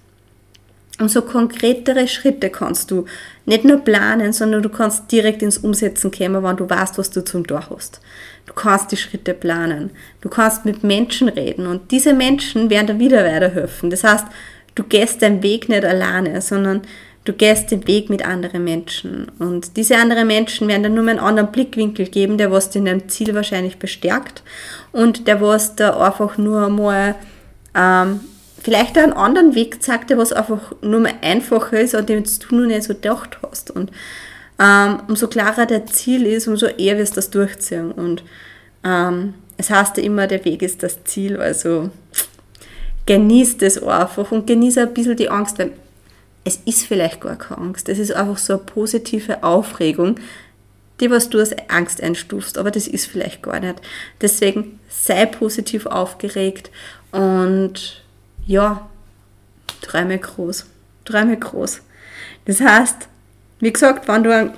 umso 1.02 1.22
konkretere 1.22 2.08
Schritte 2.08 2.48
kannst 2.48 2.90
du 2.90 3.04
nicht 3.44 3.64
nur 3.64 3.78
planen, 3.78 4.32
sondern 4.32 4.62
du 4.62 4.68
kannst 4.68 5.10
direkt 5.10 5.42
ins 5.42 5.58
Umsetzen 5.58 6.10
kommen, 6.10 6.42
wenn 6.42 6.56
du 6.56 6.70
weißt, 6.70 6.96
was 6.96 7.10
du 7.10 7.24
zum 7.24 7.46
Tor 7.46 7.68
hast. 7.68 8.00
Du 8.46 8.54
kannst 8.54 8.92
die 8.92 8.96
Schritte 8.96 9.34
planen. 9.34 9.90
Du 10.20 10.28
kannst 10.28 10.64
mit 10.64 10.84
Menschen 10.84 11.28
reden 11.28 11.66
und 11.66 11.90
diese 11.90 12.14
Menschen 12.14 12.70
werden 12.70 12.86
dir 12.86 12.98
wieder 12.98 13.24
weiterhelfen. 13.24 13.90
Das 13.90 14.04
heißt, 14.04 14.26
du 14.74 14.84
gehst 14.84 15.22
den 15.22 15.42
Weg 15.42 15.68
nicht 15.68 15.84
alleine, 15.84 16.40
sondern 16.40 16.82
du 17.24 17.32
gehst 17.32 17.70
den 17.70 17.86
Weg 17.86 18.10
mit 18.10 18.24
anderen 18.24 18.64
Menschen. 18.64 19.30
Und 19.38 19.76
diese 19.76 19.96
anderen 19.96 20.26
Menschen 20.26 20.68
werden 20.68 20.84
dann 20.84 20.94
nur 20.94 21.08
einen 21.08 21.18
anderen 21.18 21.52
Blickwinkel 21.52 22.06
geben, 22.06 22.38
der 22.38 22.50
was 22.50 22.74
in 22.74 22.84
deinem 22.84 23.08
Ziel 23.08 23.34
wahrscheinlich 23.34 23.78
bestärkt 23.78 24.42
und 24.92 25.26
der 25.26 25.40
was 25.40 25.76
da 25.76 25.98
einfach 25.98 26.38
nur 26.38 26.68
mal 26.68 27.14
ähm, 27.74 28.20
vielleicht 28.62 28.96
einen 28.96 29.12
anderen 29.12 29.54
Weg 29.54 29.82
zeigt, 29.82 30.10
der 30.10 30.18
was 30.18 30.32
einfach 30.32 30.72
nur 30.82 31.00
mal 31.00 31.14
einfacher 31.20 31.80
ist, 31.80 31.94
an 31.94 32.06
dem 32.06 32.24
du 32.24 32.56
nur 32.56 32.66
nicht 32.66 32.84
so 32.84 32.94
gedacht 32.94 33.38
hast. 33.42 33.70
Und 33.70 33.90
ähm, 34.58 35.00
umso 35.08 35.28
klarer 35.28 35.66
der 35.66 35.86
Ziel 35.86 36.26
ist, 36.26 36.46
umso 36.48 36.66
eher 36.66 36.98
wirst 36.98 37.12
du 37.12 37.16
das 37.16 37.30
durchziehen. 37.30 37.90
Und 37.92 38.22
ähm, 38.84 39.34
es 39.56 39.70
heißt 39.70 39.96
ja 39.96 40.02
immer, 40.02 40.26
der 40.26 40.44
Weg 40.44 40.62
ist 40.62 40.82
das 40.82 41.02
Ziel. 41.04 41.38
Also 41.38 41.90
genießt 43.06 43.62
es 43.62 43.82
einfach 43.82 44.30
und 44.30 44.46
genieße 44.46 44.82
ein 44.82 44.94
bisschen 44.94 45.16
die 45.16 45.30
Angst, 45.30 45.58
weil 45.58 45.72
es 46.44 46.60
ist 46.64 46.84
vielleicht 46.86 47.20
gar 47.20 47.36
keine 47.36 47.60
Angst. 47.60 47.88
Es 47.88 47.98
ist 47.98 48.12
einfach 48.12 48.38
so 48.38 48.54
eine 48.54 48.62
positive 48.62 49.42
Aufregung, 49.42 50.16
die 51.00 51.10
was 51.10 51.28
du 51.28 51.38
als 51.38 51.54
Angst 51.68 52.02
einstufst, 52.02 52.58
aber 52.58 52.70
das 52.70 52.86
ist 52.86 53.06
vielleicht 53.06 53.42
gar 53.42 53.58
nicht. 53.60 53.80
Deswegen 54.20 54.78
sei 54.88 55.26
positiv 55.26 55.86
aufgeregt 55.86 56.70
und 57.10 58.01
ja, 58.46 58.88
träume 59.80 60.18
groß. 60.18 60.66
Träume 61.04 61.38
groß. 61.38 61.80
Das 62.44 62.60
heißt, 62.60 63.08
wie 63.60 63.72
gesagt, 63.72 64.08
wenn 64.08 64.22
du 64.22 64.52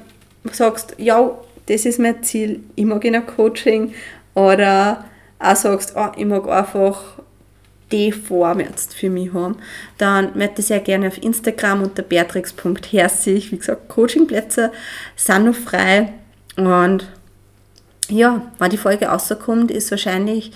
sagst, 0.52 0.94
ja, 0.98 1.30
das 1.66 1.86
ist 1.86 1.98
mein 1.98 2.22
Ziel, 2.22 2.62
ich 2.74 2.84
mag 2.84 3.04
in 3.04 3.14
ein 3.14 3.26
Coaching 3.26 3.94
oder 4.34 5.04
auch 5.38 5.56
sagst, 5.56 5.94
oh, 5.96 6.08
ich 6.16 6.26
mag 6.26 6.46
einfach 6.48 7.02
die 7.92 8.12
Form 8.12 8.60
jetzt 8.60 8.94
für 8.94 9.10
mich 9.10 9.32
haben, 9.32 9.56
dann 9.98 10.36
möchte 10.36 10.60
ich 10.60 10.66
sehr 10.66 10.80
gerne 10.80 11.08
auf 11.08 11.22
Instagram 11.22 11.82
unter 11.82 12.02
beatrix.herzig, 12.02 13.52
wie 13.52 13.58
gesagt, 13.58 13.88
Coachingplätze 13.88 14.72
sind 15.16 15.44
noch 15.44 15.54
frei 15.54 16.12
und 16.56 17.06
ja, 18.10 18.42
wann 18.58 18.70
die 18.70 18.76
Folge 18.76 19.06
rauskommt, 19.06 19.70
ist 19.70 19.90
wahrscheinlich 19.90 20.52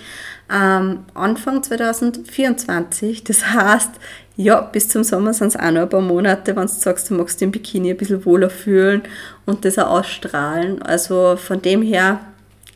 ähm, 0.51 1.05
Anfang 1.13 1.63
2024. 1.63 3.23
Das 3.23 3.53
heißt, 3.53 3.91
ja, 4.35 4.61
bis 4.61 4.87
zum 4.87 5.03
Sommer 5.03 5.33
sind 5.33 5.47
es 5.49 5.55
auch 5.55 5.71
noch 5.71 5.81
ein 5.81 5.89
paar 5.89 6.01
Monate, 6.01 6.55
wenn 6.55 6.67
du 6.67 6.67
sagst, 6.67 7.09
du 7.09 7.15
magst 7.15 7.41
den 7.41 7.51
Bikini 7.51 7.91
ein 7.91 7.97
bisschen 7.97 8.23
wohler 8.25 8.49
fühlen 8.49 9.03
und 9.45 9.65
das 9.65 9.77
auch 9.77 9.99
ausstrahlen. 9.99 10.81
Also 10.81 11.35
von 11.35 11.61
dem 11.61 11.81
her, 11.81 12.21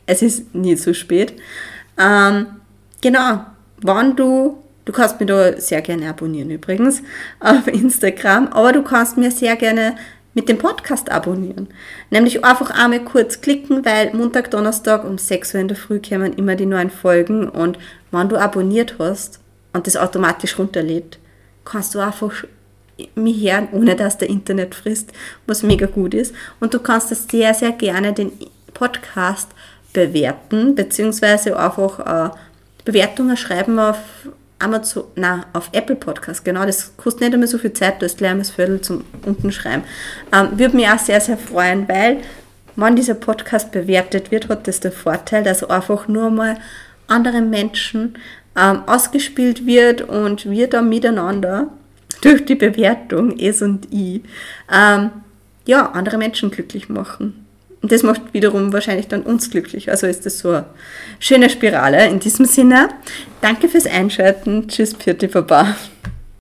es 0.06 0.22
ist 0.22 0.54
nie 0.54 0.76
zu 0.76 0.92
spät. 0.92 1.34
Ähm, 1.98 2.46
genau, 3.00 3.46
wann 3.80 4.16
du, 4.16 4.58
du 4.84 4.92
kannst 4.92 5.20
mir 5.20 5.26
da 5.26 5.60
sehr 5.60 5.80
gerne 5.82 6.08
abonnieren 6.10 6.50
übrigens 6.50 7.02
auf 7.40 7.66
Instagram, 7.66 8.48
aber 8.48 8.72
du 8.72 8.82
kannst 8.82 9.16
mir 9.16 9.30
sehr 9.30 9.56
gerne 9.56 9.96
mit 10.34 10.48
dem 10.48 10.58
Podcast 10.58 11.10
abonnieren. 11.10 11.68
Nämlich 12.10 12.44
einfach 12.44 12.70
einmal 12.70 13.04
kurz 13.04 13.40
klicken, 13.40 13.84
weil 13.84 14.12
Montag, 14.14 14.50
Donnerstag 14.50 15.04
um 15.04 15.16
6 15.16 15.54
Uhr 15.54 15.60
in 15.60 15.68
der 15.68 15.76
Früh 15.76 16.00
kommen 16.00 16.32
immer 16.34 16.56
die 16.56 16.66
neuen 16.66 16.90
Folgen 16.90 17.48
und 17.48 17.78
wenn 18.10 18.28
du 18.28 18.36
abonniert 18.36 18.96
hast 18.98 19.40
und 19.72 19.86
das 19.86 19.96
automatisch 19.96 20.58
runterlädt, 20.58 21.18
kannst 21.64 21.94
du 21.94 22.00
einfach 22.00 22.44
mich 23.14 23.42
hören, 23.42 23.68
ohne 23.72 23.96
dass 23.96 24.18
der 24.18 24.28
Internet 24.28 24.74
frisst, 24.74 25.12
was 25.46 25.62
mega 25.62 25.86
gut 25.86 26.14
ist. 26.14 26.34
Und 26.60 26.74
du 26.74 26.78
kannst 26.78 27.10
das 27.10 27.26
sehr, 27.28 27.54
sehr 27.54 27.72
gerne 27.72 28.12
den 28.12 28.32
Podcast 28.72 29.48
bewerten, 29.92 30.74
beziehungsweise 30.74 31.58
einfach 31.58 32.30
äh, 32.30 32.30
Bewertungen 32.84 33.36
schreiben 33.36 33.78
auf 33.78 33.98
Amazon, 34.64 35.04
na, 35.14 35.44
auf 35.52 35.68
Apple 35.72 35.96
Podcast, 35.96 36.44
genau, 36.44 36.64
das 36.64 36.96
kostet 36.96 37.22
nicht 37.22 37.34
immer 37.34 37.46
so 37.46 37.58
viel 37.58 37.72
Zeit, 37.72 38.00
du 38.00 38.06
hast 38.06 38.18
gleich 38.18 38.36
das 38.36 38.50
Viertel 38.50 38.80
zum 38.80 39.04
unten 39.24 39.52
schreiben. 39.52 39.84
Ähm, 40.32 40.58
würde 40.58 40.76
mich 40.76 40.88
auch 40.88 40.98
sehr, 40.98 41.20
sehr 41.20 41.36
freuen, 41.36 41.86
weil, 41.88 42.18
wenn 42.76 42.96
dieser 42.96 43.14
Podcast 43.14 43.70
bewertet 43.70 44.30
wird, 44.30 44.48
hat 44.48 44.66
das 44.66 44.80
den 44.80 44.92
Vorteil, 44.92 45.44
dass 45.44 45.62
einfach 45.62 46.08
nur 46.08 46.30
mal 46.30 46.56
andere 47.06 47.42
Menschen 47.42 48.16
ähm, 48.56 48.82
ausgespielt 48.86 49.66
wird 49.66 50.02
und 50.02 50.48
wir 50.48 50.68
da 50.68 50.80
miteinander 50.80 51.68
durch 52.22 52.44
die 52.46 52.54
Bewertung, 52.54 53.38
es 53.38 53.60
und 53.60 53.92
ich, 53.92 54.22
ähm, 54.72 55.10
ja, 55.66 55.90
andere 55.92 56.18
Menschen 56.18 56.50
glücklich 56.50 56.88
machen. 56.88 57.43
Und 57.84 57.92
das 57.92 58.02
macht 58.02 58.32
wiederum 58.32 58.72
wahrscheinlich 58.72 59.08
dann 59.08 59.20
uns 59.20 59.50
glücklich. 59.50 59.90
Also 59.90 60.06
ist 60.06 60.24
das 60.24 60.38
so 60.38 60.48
eine 60.52 60.64
schöne 61.18 61.50
Spirale. 61.50 62.06
In 62.06 62.18
diesem 62.18 62.46
Sinne, 62.46 62.88
danke 63.42 63.68
fürs 63.68 63.84
Einschalten. 63.84 64.68
Tschüss, 64.68 64.94
Pirti 64.94 65.26
Baba. 65.26 65.76